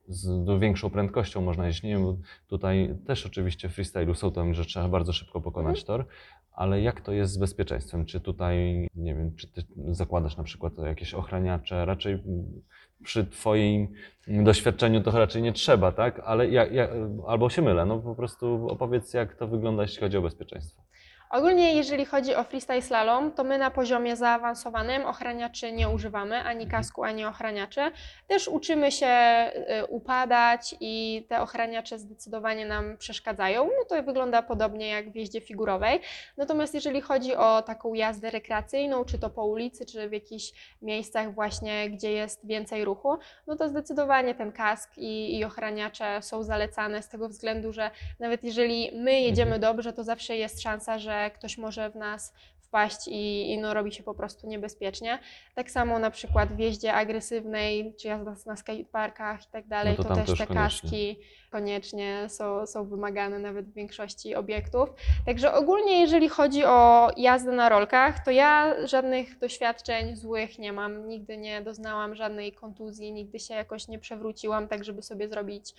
z 0.08 0.60
większą 0.60 0.89
prędkością 0.89 1.42
można 1.42 1.68
jeździć. 1.68 1.84
Nie 1.84 1.89
wiem, 1.89 2.04
bo 2.04 2.18
tutaj 2.48 2.96
też 3.08 3.26
oczywiście 3.26 3.70
w 3.70 3.74
freestylu 3.74 4.15
są 4.15 4.32
tam, 4.32 4.54
że 4.54 4.65
trzeba 4.65 4.88
bardzo 4.88 5.13
szybko 5.13 5.42
pokonać 5.42 5.84
tor, 5.84 6.06
ale 6.52 6.82
jak 6.82 7.02
to 7.02 7.12
jest 7.12 7.34
z 7.34 7.38
bezpieczeństwem? 7.38 8.06
Czy 8.06 8.20
tutaj, 8.20 8.88
nie 8.96 9.15
wiem, 9.15 9.36
czy 9.36 9.48
ty 9.48 9.63
zakładasz 9.88 10.38
na 10.38 10.44
przykład 10.44 10.78
jakieś 10.78 11.13
ochraniacze? 11.13 11.86
Raczej 11.86 12.13
mm, 12.13 12.62
przy 13.03 13.25
twoim 13.25 13.88
doświadczeniu 14.27 15.03
to 15.03 15.12
raczej 15.12 15.41
nie 15.41 15.53
trzeba, 15.53 15.91
tak? 15.91 16.21
Ale 16.25 16.49
ja, 16.49 16.65
ja, 16.65 16.88
albo 17.27 17.49
się 17.49 17.62
mylę, 17.62 17.85
no 17.85 17.99
po 17.99 18.15
prostu 18.15 18.67
opowiedz 18.69 19.13
jak 19.13 19.35
to 19.35 19.47
wygląda, 19.47 19.83
jeśli 19.83 19.99
chodzi 19.99 20.17
o 20.17 20.21
bezpieczeństwo. 20.21 20.88
Ogólnie 21.30 21.74
jeżeli 21.74 22.06
chodzi 22.06 22.36
o 22.36 22.44
freestyle 22.44 22.82
slalom, 22.82 23.32
to 23.32 23.44
my 23.44 23.58
na 23.58 23.72
poziomie 23.72 24.15
zaawansowanym 24.15 25.06
ochraniaczy 25.06 25.72
nie 25.72 25.89
używamy, 25.89 26.44
ani 26.44 26.68
kasku, 26.68 27.04
ani 27.04 27.26
ochraniaczy. 27.26 27.82
Też 28.28 28.48
uczymy 28.48 28.92
się 28.92 29.08
y, 29.08 29.86
upadać 29.86 30.76
i 30.80 31.26
te 31.30 31.42
ochraniacze 31.42 32.00
zdecydowanie 32.00 32.65
nam 32.65 32.98
przeszkadzają. 32.98 33.65
No 33.65 33.86
to 33.86 34.04
wygląda 34.04 34.42
podobnie 34.42 34.88
jak 34.88 35.12
w 35.12 35.15
jeździe 35.15 35.42
figurowej. 35.42 36.00
Natomiast 36.38 36.74
jeżeli 36.74 37.02
chodzi 37.02 37.36
o 37.36 37.62
taką 37.62 37.94
jazdę 37.94 38.30
rekreacyjną, 38.30 39.06
czy 39.06 39.20
to 39.20 39.30
po 39.30 39.46
ulicy, 39.46 39.86
czy 39.86 40.10
w 40.10 40.13
jakichś 40.13 40.52
miejscach 40.82 41.34
właśnie, 41.34 41.89
gdzie 41.89 42.12
jest 42.12 42.48
więcej 42.48 42.86
ruchu, 42.86 43.18
no 43.48 43.56
to 43.56 43.70
zdecydowanie 43.70 44.36
ten 44.36 44.52
kask 44.52 44.98
i, 44.98 45.38
i 45.38 45.46
ochraniacze 45.46 46.22
są 46.22 46.44
zalecane 46.44 47.02
z 47.02 47.10
tego 47.10 47.30
względu, 47.30 47.74
że 47.74 47.92
nawet 48.20 48.44
jeżeli 48.44 48.92
my 48.94 49.22
jedziemy 49.22 49.56
Mhm. 49.56 49.62
dobrze, 49.62 49.94
to 49.94 50.04
zawsze 50.04 50.38
jest 50.38 50.62
szansa, 50.62 51.00
że 51.00 51.18
ktoś 51.29 51.58
może 51.58 51.89
w 51.89 51.95
nas 51.95 52.34
wpaść 52.69 53.08
i, 53.08 53.51
i 53.51 53.58
no, 53.58 53.73
robi 53.73 53.91
się 53.91 54.03
po 54.03 54.13
prostu 54.13 54.47
niebezpiecznie. 54.47 55.19
Tak 55.55 55.71
samo 55.71 55.99
na 55.99 56.12
przykład 56.12 56.55
w 56.55 56.60
jeździe 56.60 56.93
agresywnej, 56.93 57.93
czy 57.99 58.08
jazda 58.08 58.36
na 58.45 58.55
skateparkach 58.55 59.45
i 59.45 59.49
tak 59.51 59.67
dalej, 59.67 59.95
No 59.97 60.03
to 60.03 60.10
to, 60.10 60.15
też 60.15 60.25
też 60.29 60.38
te 60.39 60.47
koniecznie. 60.47 60.82
kaski 60.82 61.19
koniecznie 61.51 62.25
są, 62.27 62.67
są 62.67 62.86
wymagane 62.86 63.39
nawet 63.39 63.69
w 63.69 63.73
większości 63.73 64.36
obiektów. 64.36 64.89
Także 65.25 65.53
ogólnie 65.53 66.01
jeżeli 66.01 66.29
chodzi 66.29 66.65
o 66.65 67.10
jazdę 67.17 67.51
na 67.51 67.69
rolkach, 67.69 68.25
to 68.25 68.32
ja 68.32 68.75
żadnych 68.88 69.39
doświadczeń 69.39 70.15
złych 70.15 70.60
nie 70.60 70.73
mam. 70.73 71.08
Nigdy 71.08 71.38
nie 71.38 71.62
doznałam 71.62 72.15
żadnej 72.15 72.53
kontuzji, 72.53 73.12
nigdy 73.12 73.39
się 73.39 73.53
jakoś 73.53 73.88
nie 73.88 73.99
przewróciłam, 73.99 74.67
tak 74.67 74.84
żeby 74.84 75.01
sobie 75.01 75.29
zrobić 75.29 75.75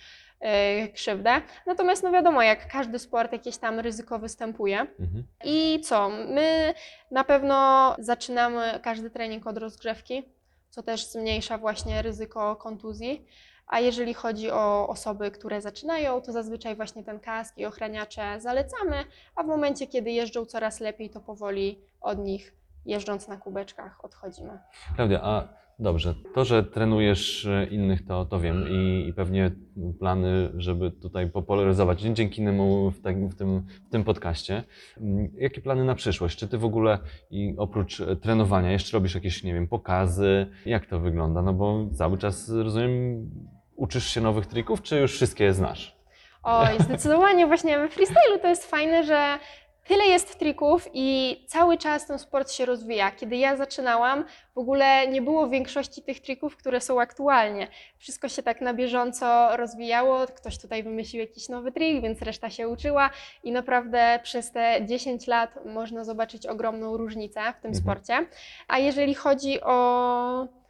krzywdę. 0.93 1.41
Natomiast 1.65 2.03
no 2.03 2.11
wiadomo, 2.11 2.41
jak 2.41 2.67
każdy 2.71 2.99
sport, 2.99 3.31
jakieś 3.31 3.57
tam 3.57 3.79
ryzyko 3.79 4.19
występuje. 4.19 4.79
Mhm. 4.79 5.23
I 5.43 5.79
co? 5.83 6.09
My 6.09 6.73
na 7.11 7.23
pewno 7.23 7.95
zaczynamy 7.99 8.79
każdy 8.83 9.09
trening 9.09 9.47
od 9.47 9.57
rozgrzewki, 9.57 10.23
co 10.69 10.83
też 10.83 11.05
zmniejsza 11.05 11.57
właśnie 11.57 12.01
ryzyko 12.01 12.55
kontuzji. 12.55 13.25
A 13.67 13.79
jeżeli 13.79 14.13
chodzi 14.13 14.51
o 14.51 14.87
osoby, 14.87 15.31
które 15.31 15.61
zaczynają, 15.61 16.21
to 16.21 16.31
zazwyczaj 16.31 16.75
właśnie 16.75 17.03
ten 17.03 17.19
kask 17.19 17.57
i 17.57 17.65
ochraniacze 17.65 18.39
zalecamy, 18.39 19.05
a 19.35 19.43
w 19.43 19.45
momencie, 19.45 19.87
kiedy 19.87 20.11
jeżdżą 20.11 20.45
coraz 20.45 20.79
lepiej, 20.79 21.09
to 21.09 21.19
powoli 21.19 21.81
od 22.01 22.19
nich 22.19 22.53
jeżdżąc 22.85 23.27
na 23.27 23.37
kubeczkach 23.37 24.05
odchodzimy. 24.05 24.59
Klaudia, 24.95 25.19
a 25.23 25.60
dobrze, 25.81 26.15
to, 26.33 26.45
że 26.45 26.63
trenujesz 26.63 27.45
e, 27.45 27.65
innych, 27.65 28.05
to, 28.05 28.25
to 28.25 28.39
wiem 28.39 28.65
i, 28.69 29.07
i 29.07 29.13
pewnie 29.13 29.51
plany, 29.99 30.51
żeby 30.57 30.91
tutaj 30.91 31.29
popularyzować 31.29 32.01
dzięki 32.01 32.41
niemu 32.41 32.91
w, 32.91 33.01
takim, 33.01 33.29
w, 33.29 33.35
tym, 33.35 33.63
w 33.87 33.89
tym 33.89 34.03
podcaście. 34.03 34.63
Mm, 34.97 35.31
Jakie 35.37 35.61
plany 35.61 35.85
na 35.85 35.95
przyszłość? 35.95 36.39
Czy 36.39 36.47
ty 36.47 36.57
w 36.57 36.65
ogóle 36.65 36.99
i 37.31 37.55
oprócz 37.57 37.99
e, 37.99 38.15
trenowania 38.15 38.71
jeszcze 38.71 38.97
robisz 38.97 39.15
jakieś, 39.15 39.43
nie 39.43 39.53
wiem, 39.53 39.67
pokazy? 39.67 40.47
Jak 40.65 40.85
to 40.85 40.99
wygląda? 40.99 41.41
No 41.41 41.53
bo 41.53 41.85
cały 41.93 42.17
czas, 42.17 42.49
rozumiem, 42.49 43.29
uczysz 43.75 44.07
się 44.07 44.21
nowych 44.21 44.45
trików, 44.45 44.81
czy 44.81 44.99
już 44.99 45.11
wszystkie 45.13 45.53
znasz? 45.53 46.01
Oj, 46.43 46.67
zdecydowanie 46.79 47.47
właśnie 47.47 47.77
we 47.77 47.89
freestylu 47.89 48.39
to 48.41 48.47
jest 48.47 48.71
fajne, 48.71 49.03
że 49.03 49.39
tyle 49.87 50.05
jest 50.05 50.39
trików 50.39 50.89
i 50.93 51.37
cały 51.47 51.77
czas 51.77 52.07
ten 52.07 52.19
sport 52.19 52.51
się 52.51 52.65
rozwija. 52.65 53.11
Kiedy 53.11 53.35
ja 53.35 53.55
zaczynałam, 53.57 54.25
w 54.55 54.57
ogóle 54.57 55.07
nie 55.07 55.21
było 55.21 55.49
większości 55.49 56.01
tych 56.01 56.19
trików, 56.19 56.57
które 56.57 56.81
są 56.81 57.01
aktualnie. 57.01 57.67
Wszystko 57.97 58.29
się 58.29 58.43
tak 58.43 58.61
na 58.61 58.73
bieżąco 58.73 59.57
rozwijało, 59.57 60.27
ktoś 60.27 60.57
tutaj 60.57 60.83
wymyślił 60.83 61.21
jakiś 61.21 61.49
nowy 61.49 61.71
trik, 61.71 62.01
więc 62.01 62.21
reszta 62.21 62.49
się 62.49 62.67
uczyła 62.69 63.09
i 63.43 63.51
naprawdę 63.51 64.19
przez 64.23 64.51
te 64.51 64.85
10 64.85 65.27
lat 65.27 65.65
można 65.65 66.03
zobaczyć 66.03 66.47
ogromną 66.47 66.97
różnicę 66.97 67.39
w 67.39 67.61
tym 67.61 67.71
Mhm. 67.71 67.75
sporcie. 67.75 68.25
A 68.67 68.77
jeżeli 68.79 69.13
chodzi 69.13 69.61
o 69.61 70.60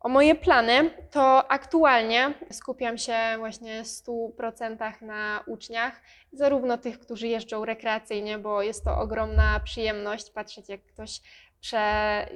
o 0.00 0.08
moje 0.08 0.34
plany, 0.34 0.90
to 1.10 1.50
aktualnie 1.50 2.34
skupiam 2.50 2.98
się 2.98 3.16
właśnie 3.38 3.84
w 3.84 3.86
100% 3.86 5.02
na 5.02 5.44
uczniach, 5.46 6.00
zarówno 6.32 6.78
tych, 6.78 6.98
którzy 6.98 7.28
jeżdżą 7.28 7.64
rekreacyjnie, 7.64 8.38
bo 8.38 8.62
jest 8.62 8.84
to 8.84 8.98
ogromna 8.98 9.60
przyjemność 9.64 10.30
patrzeć, 10.30 10.68
jak 10.68 10.82
ktoś 10.84 11.20
prze, 11.60 12.26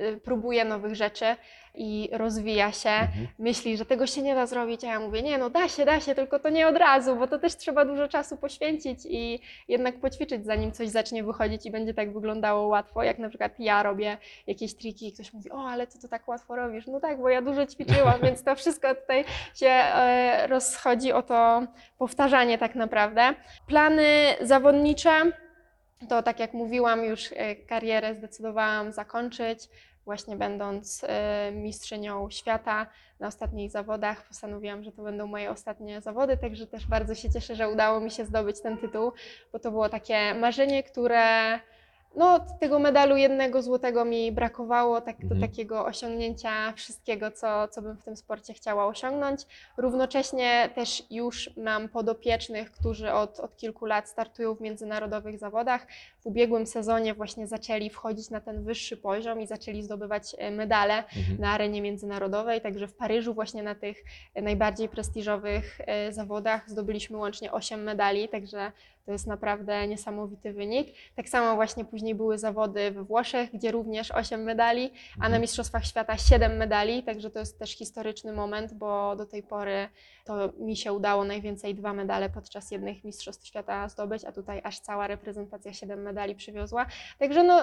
y, 0.00 0.20
próbuje 0.24 0.64
nowych 0.64 0.94
rzeczy 0.94 1.36
i 1.74 2.08
rozwija 2.12 2.72
się. 2.72 2.90
Mhm. 2.90 3.28
Myśli, 3.38 3.76
że 3.76 3.84
tego 3.86 4.06
się 4.06 4.22
nie 4.22 4.34
da 4.34 4.46
zrobić, 4.46 4.84
a 4.84 4.86
ja 4.86 5.00
mówię, 5.00 5.22
nie 5.22 5.38
no 5.38 5.50
da 5.50 5.68
się, 5.68 5.84
da 5.84 6.00
się, 6.00 6.14
tylko 6.14 6.38
to 6.38 6.50
nie 6.50 6.68
od 6.68 6.76
razu, 6.76 7.16
bo 7.16 7.26
to 7.26 7.38
też 7.38 7.56
trzeba 7.56 7.84
dużo 7.84 8.08
czasu 8.08 8.36
poświęcić 8.36 8.98
i 9.08 9.40
jednak 9.68 10.00
poćwiczyć, 10.00 10.44
zanim 10.44 10.72
coś 10.72 10.88
zacznie 10.88 11.24
wychodzić 11.24 11.66
i 11.66 11.70
będzie 11.70 11.94
tak 11.94 12.12
wyglądało 12.12 12.66
łatwo, 12.66 13.02
jak 13.02 13.18
na 13.18 13.28
przykład 13.28 13.52
ja 13.58 13.82
robię 13.82 14.18
jakieś 14.46 14.74
triki 14.74 15.08
i 15.08 15.12
ktoś 15.12 15.32
mówi, 15.32 15.50
o 15.50 15.68
ale 15.68 15.86
ty 15.86 15.98
to 15.98 16.08
tak 16.08 16.28
łatwo 16.28 16.56
robisz, 16.56 16.86
no 16.86 17.00
tak, 17.00 17.20
bo 17.20 17.28
ja 17.28 17.42
dużo 17.42 17.66
ćwiczyłam, 17.66 18.20
więc 18.22 18.44
to 18.44 18.56
wszystko 18.56 18.94
tutaj 18.94 19.24
się 19.54 19.68
e, 19.68 20.46
rozchodzi 20.46 21.12
o 21.12 21.22
to 21.22 21.62
powtarzanie 21.98 22.58
tak 22.58 22.74
naprawdę. 22.74 23.34
Plany 23.66 24.34
zawodnicze, 24.40 25.10
to 26.08 26.22
tak 26.22 26.40
jak 26.40 26.54
mówiłam, 26.54 27.04
już 27.04 27.30
e, 27.32 27.56
karierę 27.56 28.14
zdecydowałam 28.14 28.92
zakończyć, 28.92 29.68
właśnie 30.04 30.36
będąc 30.36 31.04
e, 31.08 31.52
mistrzynią 31.52 32.30
świata 32.30 32.86
na 33.20 33.26
ostatnich 33.26 33.70
zawodach. 33.70 34.28
Postanowiłam, 34.28 34.84
że 34.84 34.92
to 34.92 35.02
będą 35.02 35.26
moje 35.26 35.50
ostatnie 35.50 36.00
zawody, 36.00 36.36
także 36.36 36.66
też 36.66 36.86
bardzo 36.86 37.14
się 37.14 37.30
cieszę, 37.30 37.54
że 37.54 37.68
udało 37.68 38.00
mi 38.00 38.10
się 38.10 38.24
zdobyć 38.24 38.60
ten 38.60 38.78
tytuł, 38.78 39.12
bo 39.52 39.58
to 39.58 39.70
było 39.70 39.88
takie 39.88 40.34
marzenie, 40.34 40.82
które 40.82 41.58
no, 42.16 42.40
tego 42.60 42.78
medalu 42.78 43.16
jednego 43.16 43.62
złotego 43.62 44.04
mi 44.04 44.32
brakowało, 44.32 45.00
tak, 45.00 45.16
do 45.18 45.34
Mhm. 45.34 45.40
takiego 45.40 45.84
osiągnięcia 45.84 46.72
wszystkiego, 46.72 47.30
co, 47.30 47.68
co 47.68 47.82
bym 47.82 47.96
w 47.96 48.02
tym 48.02 48.16
sporcie 48.16 48.54
chciała 48.54 48.86
osiągnąć. 48.86 49.40
Równocześnie 49.76 50.70
też 50.74 51.02
już 51.10 51.50
mam 51.56 51.88
podopiecznych, 51.88 52.72
którzy 52.72 53.12
od, 53.12 53.40
od 53.40 53.56
kilku 53.56 53.86
lat 53.86 54.08
startują 54.08 54.54
w 54.54 54.60
międzynarodowych 54.60 55.38
zawodach. 55.38 55.86
W 56.22 56.26
ubiegłym 56.26 56.66
sezonie 56.66 57.14
właśnie 57.14 57.46
zaczęli 57.46 57.90
wchodzić 57.90 58.30
na 58.30 58.40
ten 58.40 58.64
wyższy 58.64 58.96
poziom 58.96 59.40
i 59.40 59.46
zaczęli 59.46 59.82
zdobywać 59.82 60.36
e, 60.38 60.50
medale 60.50 60.98
Mhm. 60.98 61.38
na 61.40 61.50
arenie 61.50 61.82
międzynarodowej. 61.82 62.60
Także 62.60 62.86
w 62.88 62.94
Paryżu 62.94 63.34
właśnie 63.34 63.62
na 63.62 63.74
tych 63.74 64.04
e, 64.34 64.42
najbardziej 64.42 64.88
prestiżowych 64.88 65.78
e, 65.86 66.12
zawodach 66.12 66.70
zdobyliśmy 66.70 67.16
łącznie 67.18 67.52
8 67.52 67.82
medali, 67.82 68.28
także 68.28 68.72
to 69.06 69.12
jest 69.12 69.26
naprawdę 69.26 69.88
niesamowity 69.88 70.52
wynik. 70.52 70.88
Tak 71.16 71.28
samo 71.28 71.54
właśnie 71.54 71.84
później 71.84 72.14
były 72.14 72.38
zawody 72.38 72.90
we 72.90 73.04
Włoszech, 73.04 73.50
gdzie 73.54 73.70
również 73.72 74.10
8 74.10 74.42
medali, 74.42 74.90
a 75.16 75.18
na 75.18 75.24
Mhm. 75.26 75.42
Mistrzostwach 75.42 75.84
Świata 75.86 76.16
7 76.16 76.56
medali, 76.56 77.02
także 77.02 77.30
to 77.30 77.38
jest 77.38 77.58
też 77.58 77.70
historyczny 77.76 78.32
moment, 78.32 78.74
bo 78.74 79.16
do 79.16 79.26
tej 79.26 79.42
pory 79.42 79.88
to 80.24 80.52
mi 80.58 80.76
się 80.76 80.92
udało 80.92 81.24
najwięcej 81.24 81.74
dwa 81.74 81.92
medale 81.92 82.30
podczas 82.30 82.70
jednych 82.70 83.04
Mistrzostw 83.04 83.46
Świata 83.46 83.88
zdobyć, 83.88 84.24
a 84.24 84.32
tutaj 84.32 84.60
aż 84.64 84.80
cała 84.80 85.06
reprezentacja 85.06 85.72
7 85.72 86.02
medali 86.02 86.11
przywiozła. 86.34 86.86
Także 87.18 87.42
no, 87.44 87.60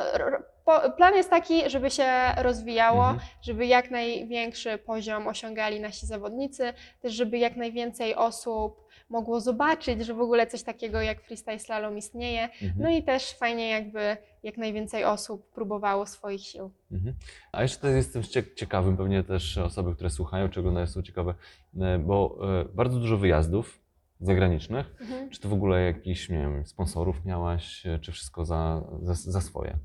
plan 0.98 1.16
jest 1.16 1.30
taki, 1.30 1.70
żeby 1.70 1.92
się 1.92 2.06
rozwijało, 2.38 3.10
Mhm. 3.10 3.30
żeby 3.42 3.66
jak 3.66 3.92
największy 3.92 4.78
poziom 4.78 5.28
osiągali 5.28 5.80
nasi 5.80 6.06
zawodnicy, 6.08 6.74
też 7.02 7.14
żeby 7.14 7.38
jak 7.38 7.56
najwięcej 7.56 8.16
osób 8.16 8.90
mogło 9.10 9.40
zobaczyć, 9.42 10.06
że 10.06 10.14
w 10.14 10.22
ogóle 10.22 10.48
coś 10.48 10.64
takiego 10.64 11.02
jak 11.02 11.22
freestyle 11.22 11.60
slalom 11.60 11.98
istnieje. 11.98 12.44
Mhm. 12.44 12.74
No 12.78 12.90
i 12.90 13.04
też 13.04 13.34
fajnie 13.34 13.70
jakby 13.70 14.18
jak 14.44 14.58
najwięcej 14.58 15.04
osób 15.06 15.52
próbowało 15.52 16.06
swoich 16.06 16.42
sił. 16.42 16.72
Mhm. 16.92 17.16
A 17.52 17.62
jeszcze 17.62 17.90
jestem 17.92 18.24
cie- 18.24 18.56
ciekawym, 18.56 18.98
pewnie 18.98 19.24
też 19.24 19.58
osoby, 19.58 19.96
które 19.96 20.10
słuchają 20.10 20.50
czy 20.50 20.60
oglądają 20.60 20.88
są 20.88 21.02
ciekawe, 21.02 21.34
e, 21.82 21.98
bo 22.00 22.38
e, 22.62 22.66
bardzo 22.66 23.00
dużo 23.00 23.18
wyjazdów 23.18 23.80
zagranicznych. 24.20 24.86
Mhm. 25.02 25.30
Czy 25.30 25.40
ty 25.40 25.48
w 25.48 25.54
ogóle 25.54 25.82
jakichś, 25.82 26.30
nie 26.30 26.38
wiem, 26.38 26.66
sponsorów 26.66 27.26
miałaś, 27.26 27.86
e, 27.86 28.00
czy 28.00 28.12
wszystko 28.12 28.46
za, 28.46 28.82
za, 29.02 29.14
za 29.14 29.42
swoje? 29.42 29.76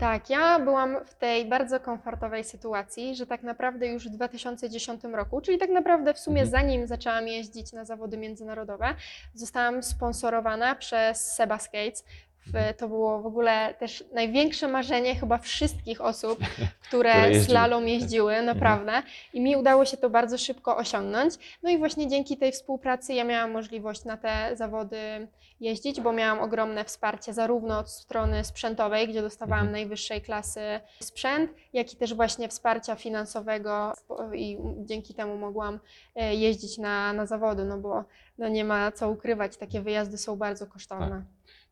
Tak, 0.00 0.30
ja 0.30 0.58
byłam 0.58 0.96
w 1.06 1.14
tej 1.14 1.48
bardzo 1.48 1.80
komfortowej 1.80 2.44
sytuacji, 2.44 3.14
że 3.16 3.26
tak 3.26 3.42
naprawdę 3.42 3.86
już 3.86 4.08
w 4.08 4.10
2010 4.10 5.04
roku, 5.04 5.40
czyli 5.40 5.58
tak 5.58 5.70
naprawdę 5.70 6.14
w 6.14 6.18
sumie 6.18 6.42
Mhm. 6.42 6.50
zanim 6.50 6.86
zaczęłam 6.86 7.28
jeździć 7.28 7.72
na 7.72 7.84
zawody 7.84 8.16
międzynarodowe, 8.16 8.94
zostałam 9.34 9.82
sponsorowana 9.82 10.74
przez 10.74 11.32
Seba 11.34 11.58
Skates. 11.58 12.04
Mhm. 12.46 12.74
To 12.74 12.88
było 12.88 13.22
w 13.22 13.26
ogóle 13.26 13.74
też 13.78 14.04
największe 14.12 14.68
marzenie 14.68 15.14
chyba 15.14 15.38
wszystkich 15.38 16.00
osób, 16.00 16.38
które, 16.88 17.14
Które 17.14 17.40
slalom 17.40 17.88
jeździły, 17.88 18.42
naprawdę. 18.42 19.02
I 19.32 19.40
mi 19.40 19.56
udało 19.56 19.84
się 19.84 19.96
to 19.96 20.10
bardzo 20.10 20.38
szybko 20.38 20.76
osiągnąć. 20.76 21.34
No 21.62 21.70
i 21.70 21.78
właśnie 21.78 22.08
dzięki 22.08 22.36
tej 22.36 22.52
współpracy 22.52 23.14
ja 23.14 23.24
miałam 23.24 23.50
możliwość 23.50 24.04
na 24.04 24.16
te 24.16 24.50
zawody 24.56 25.28
jeździć, 25.60 26.00
bo 26.00 26.12
miałam 26.12 26.40
ogromne 26.40 26.84
wsparcie 26.84 27.32
zarówno 27.32 27.78
od 27.78 27.90
strony 27.90 28.44
sprzętowej, 28.44 29.08
gdzie 29.08 29.22
dostawałam 29.22 29.66
Mhm. 29.66 29.72
najwyższej 29.72 30.22
klasy 30.22 30.60
sprzęt, 31.00 31.50
jak 31.72 31.92
i 31.92 31.96
też 31.96 32.14
właśnie 32.14 32.48
wsparcia 32.48 32.94
finansowego 32.94 33.92
i 34.34 34.58
dzięki 34.78 35.14
temu 35.14 35.36
mogłam 35.36 35.80
e, 36.14 36.34
jeździć 36.34 36.78
na, 36.78 37.12
na 37.12 37.26
zawody, 37.26 37.64
no 37.64 37.78
bo 37.78 38.04
no 38.38 38.48
nie 38.48 38.64
ma 38.64 38.92
co 38.92 39.10
ukrywać, 39.10 39.56
takie 39.56 39.80
wyjazdy 39.80 40.18
są 40.18 40.36
bardzo 40.36 40.66
kosztowne. 40.66 41.22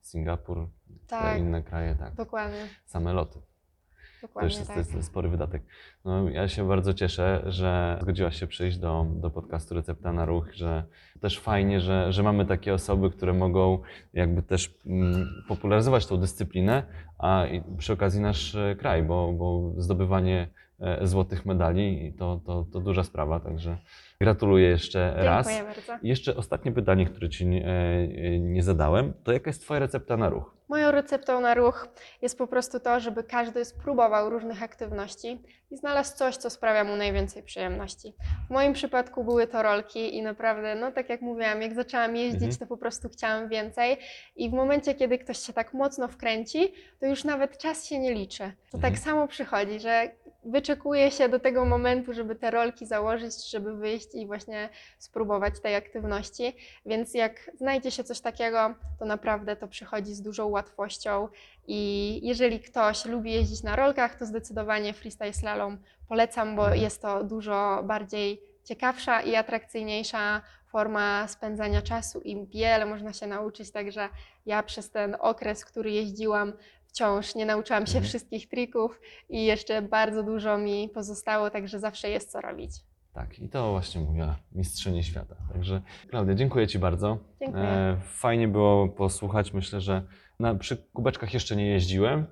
Singapur, 0.05 0.69
Tak, 1.07 1.39
inne 1.39 1.63
kraje, 1.63 1.95
tak. 1.95 2.15
dokładnie, 2.15 2.69
Same 2.87 3.13
loty. 3.13 3.41
To 3.41 4.27
dokładnie 4.27 4.49
już 4.49 4.59
jest, 4.59 4.75
tak. 4.75 4.87
to 4.87 4.97
jest 4.97 5.09
spory 5.09 5.29
wydatek. 5.29 5.63
No, 6.05 6.29
ja 6.29 6.49
się 6.49 6.69
bardzo 6.69 6.95
cieszę, 6.95 7.43
że 7.47 7.99
zgodziłaś 8.03 8.41
się 8.41 8.47
przyjść 8.47 8.79
do, 8.79 9.07
do 9.11 9.31
podcastu 9.31 9.75
Recepta 9.75 10.13
na 10.13 10.25
Ruch, 10.25 10.53
że 10.53 10.85
też 11.21 11.41
fajnie, 11.41 11.81
że, 11.81 12.13
że 12.13 12.23
mamy 12.23 12.47
takie 12.47 12.75
osoby, 12.75 13.11
które 13.11 13.33
mogą 13.33 13.79
jakby 14.13 14.43
też 14.43 14.75
mm, 14.87 15.45
popularyzować 15.49 16.07
tą 16.07 16.17
dyscyplinę, 16.17 16.83
a 17.19 17.45
przy 17.79 17.93
okazji 17.93 18.21
nasz 18.21 18.55
e, 18.55 18.77
kraj, 18.77 19.03
bo, 19.03 19.33
bo 19.33 19.73
zdobywanie 19.77 20.49
e, 20.81 21.07
złotych 21.07 21.47
medali 21.47 22.15
to, 22.19 22.41
to, 22.47 22.67
to 22.73 22.81
duża 22.81 23.05
sprawa, 23.05 23.41
także 23.41 23.79
gratuluję 24.21 24.69
jeszcze 24.69 25.15
raz. 25.17 25.49
Dziękuję 25.49 25.75
bardzo. 25.75 25.93
Jeszcze 26.03 26.37
ostatnie 26.37 26.73
pytanie, 26.73 27.07
które 27.07 27.29
Ci 27.29 27.47
nie, 27.47 27.67
e, 27.67 28.39
nie 28.39 28.63
zadałem, 28.63 29.13
to 29.25 29.33
jaka 29.33 29.51
jest 29.51 29.63
Twoja 29.63 29.81
recepta 29.81 30.17
na 30.17 30.29
ruch? 30.29 30.55
Moją 30.69 30.91
receptą 30.91 31.41
na 31.41 31.55
ruch 31.55 31.89
jest 32.23 32.39
po 32.39 32.47
prostu 32.47 32.81
to, 32.81 33.01
żeby 33.01 33.25
każdy 33.25 33.65
spróbował 33.65 34.31
różnych 34.31 34.63
aktywności 34.63 35.43
i 35.71 35.77
znalazł 35.77 36.17
coś, 36.17 36.37
co 36.37 36.51
sprawia 36.51 36.85
mu 36.85 36.97
najwięcej 36.97 37.43
przyjemności. 37.43 38.13
W 38.47 38.51
moim 38.53 38.73
przypadku 38.73 39.25
były 39.25 39.47
to 39.47 39.63
rolki 39.63 40.17
i 40.17 40.23
naprawdę, 40.23 40.75
no 40.75 40.93
tak 40.93 41.09
jak 41.09 41.21
mówiłam, 41.21 41.63
jak 41.63 41.75
zaczęłam 41.75 42.17
jeździć, 42.17 42.43
Mhm. 42.43 42.57
to 42.59 42.67
po 42.67 42.77
prostu 42.77 43.09
chciałam 43.09 43.49
więcej 43.49 43.97
i 44.37 44.51
w 44.51 44.53
momencie, 44.53 44.95
kiedy 44.95 45.19
ktoś 45.19 45.39
się 45.39 45.53
tak 45.53 45.75
mocno 45.75 46.09
wkręci, 46.09 46.73
to 47.01 47.07
już 47.07 47.25
nawet 47.25 47.59
czas 47.59 47.87
się 47.87 47.99
nie 47.99 48.15
liczy. 48.15 48.53
To 48.71 48.77
Mhm. 48.79 48.93
tak 48.95 49.03
samo 49.03 49.29
przychodzi, 49.29 49.81
że 49.81 50.11
wyczekuje 50.45 51.11
się 51.11 51.29
do 51.29 51.41
tego 51.41 51.65
momentu, 51.65 52.13
żeby 52.13 52.35
te 52.37 52.51
rolki 52.51 52.87
założyć, 52.87 53.51
żeby 53.51 53.77
wyjść 53.77 54.04
i 54.15 54.27
właśnie 54.27 54.69
spróbować 54.99 55.61
tej 55.61 55.75
aktywności. 55.75 56.57
Więc 56.87 57.15
jak 57.15 57.51
znajdzie 57.55 57.91
się 57.91 58.05
coś 58.05 58.21
takiego, 58.21 58.75
to 58.99 59.05
naprawdę 59.05 59.57
to 59.57 59.69
przychodzi 59.69 60.15
z 60.15 60.23
dużą 60.23 60.47
łatwością. 60.49 61.29
I 61.67 62.21
jeżeli 62.23 62.61
ktoś 62.61 63.05
lubi 63.05 63.33
jeździć 63.33 63.63
na 63.63 63.77
rolkach, 63.77 64.19
to 64.19 64.27
zdecydowanie 64.27 64.93
freestyle 64.95 65.33
slalom 65.33 65.79
polecam, 66.09 66.57
bo 66.57 66.63
Mhm. 66.63 66.83
jest 66.83 67.03
to 67.03 67.25
dużo 67.25 67.83
bardziej 67.85 68.43
ciekawsza 68.65 69.21
i 69.23 69.37
atrakcyjniejsza 69.37 70.41
forma 70.69 71.29
spędzania 71.29 71.83
czasu 71.83 72.21
i 72.21 72.47
wiele 72.47 72.87
można 72.87 73.13
się 73.13 73.27
nauczyć. 73.27 73.71
Także 73.71 74.09
ja 74.47 74.63
przez 74.63 74.91
ten 74.91 75.17
okres, 75.21 75.65
który 75.65 75.91
jeździłam, 75.91 76.53
wciąż 76.87 77.35
nie 77.35 77.47
nauczyłam 77.47 77.87
się 77.87 77.91
Mhm. 77.91 78.05
wszystkich 78.05 78.49
trików 78.49 79.01
i 79.29 79.45
jeszcze 79.45 79.83
bardzo 79.83 80.23
dużo 80.23 80.59
mi 80.59 80.89
pozostało, 80.89 81.51
także 81.51 81.79
zawsze 81.81 82.11
jest 82.11 82.31
co 82.33 82.41
robić. 82.41 82.71
Tak, 83.15 83.39
i 83.39 83.49
to 83.49 83.71
właśnie 83.71 84.01
mówiła 84.01 84.37
mistrzyni 84.53 85.05
świata. 85.05 85.37
Także 85.53 85.83
Klaudia, 86.11 86.35
dziękuję 86.35 86.67
Ci 86.67 86.79
bardzo. 86.79 87.19
Dziękuję. 87.41 87.65
E, 87.65 87.97
fajnie 88.03 88.49
było 88.49 88.89
posłuchać. 88.89 89.53
Myślę, 89.53 89.81
że 89.81 90.03
na, 90.41 90.55
przy 90.55 90.77
kubeczkach 90.77 91.35
jeszcze 91.35 91.57
nie 91.57 91.67
jeździłem, 91.67 92.27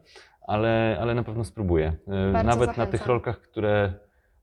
ale, 0.46 0.98
ale 1.00 1.14
na 1.14 1.22
pewno 1.22 1.44
spróbuję. 1.44 1.96
E, 2.08 2.42
nawet 2.44 2.68
na 2.68 2.74
tych 2.74 2.76
zachęcam. 2.76 3.08
rolkach, 3.08 3.40
które 3.40 3.94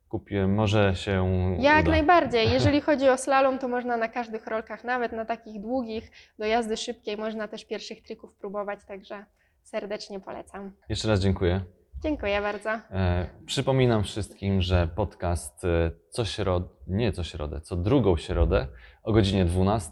kupię, 0.10 0.48
może 0.48 0.96
się 0.96 1.12
Jak 1.60 1.82
uda. 1.82 1.92
najbardziej. 1.92 2.52
Jeżeli 2.58 2.82
chodzi 2.82 3.10
o 3.10 3.18
slalom, 3.18 3.60
to 3.60 3.68
można 3.68 3.98
na 3.98 4.08
każdych 4.08 4.48
rolkach, 4.48 4.84
nawet 4.84 5.12
na 5.12 5.26
takich 5.26 5.62
długich, 5.62 6.12
do 6.40 6.46
jazdy 6.46 6.78
szybkiej, 6.78 7.18
można 7.18 7.48
też 7.48 7.66
pierwszych 7.66 8.02
trików 8.02 8.36
próbować, 8.36 8.80
także 8.88 9.26
serdecznie 9.64 10.20
polecam. 10.20 10.72
Jeszcze 10.90 11.08
raz 11.08 11.20
dziękuję. 11.20 11.62
Dziękuję 12.04 12.42
bardzo. 12.42 12.70
E, 12.70 13.30
przypominam 13.46 14.04
wszystkim, 14.04 14.62
że 14.62 14.88
podcast 14.96 15.66
e, 15.66 15.92
co 16.10 16.26
środę, 16.26 16.68
nie 16.88 17.12
co 17.12 17.24
środę, 17.24 17.62
co 17.62 17.76
drugą 17.76 18.18
środę 18.18 18.68
o 19.04 19.14
godzinie 19.14 19.46
12. 19.46 19.90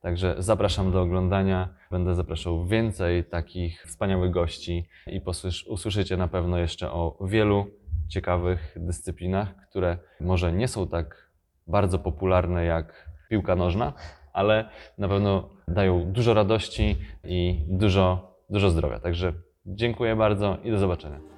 Także 0.00 0.34
zapraszam 0.38 0.92
do 0.92 1.02
oglądania. 1.02 1.68
Będę 1.90 2.14
zapraszał 2.14 2.66
więcej 2.66 3.24
takich 3.24 3.82
wspaniałych 3.86 4.30
gości 4.30 4.88
i 5.06 5.20
posłysz, 5.20 5.66
usłyszycie 5.66 6.16
na 6.16 6.28
pewno 6.28 6.58
jeszcze 6.58 6.92
o 6.92 7.26
wielu 7.26 7.66
ciekawych 8.08 8.76
dyscyplinach, 8.76 9.54
które 9.68 9.98
może 10.20 10.52
nie 10.52 10.68
są 10.68 10.88
tak 10.88 11.30
bardzo 11.66 11.98
popularne 11.98 12.64
jak 12.64 13.10
piłka 13.30 13.56
nożna, 13.56 13.92
ale 14.32 14.68
na 14.98 15.08
pewno 15.08 15.48
dają 15.68 16.12
dużo 16.12 16.34
radości 16.34 16.96
i 17.24 17.64
dużo, 17.68 18.36
dużo 18.50 18.70
zdrowia. 18.70 19.00
Także 19.00 19.32
dziękuję 19.66 20.16
bardzo 20.16 20.58
i 20.64 20.70
do 20.70 20.78
zobaczenia. 20.78 21.37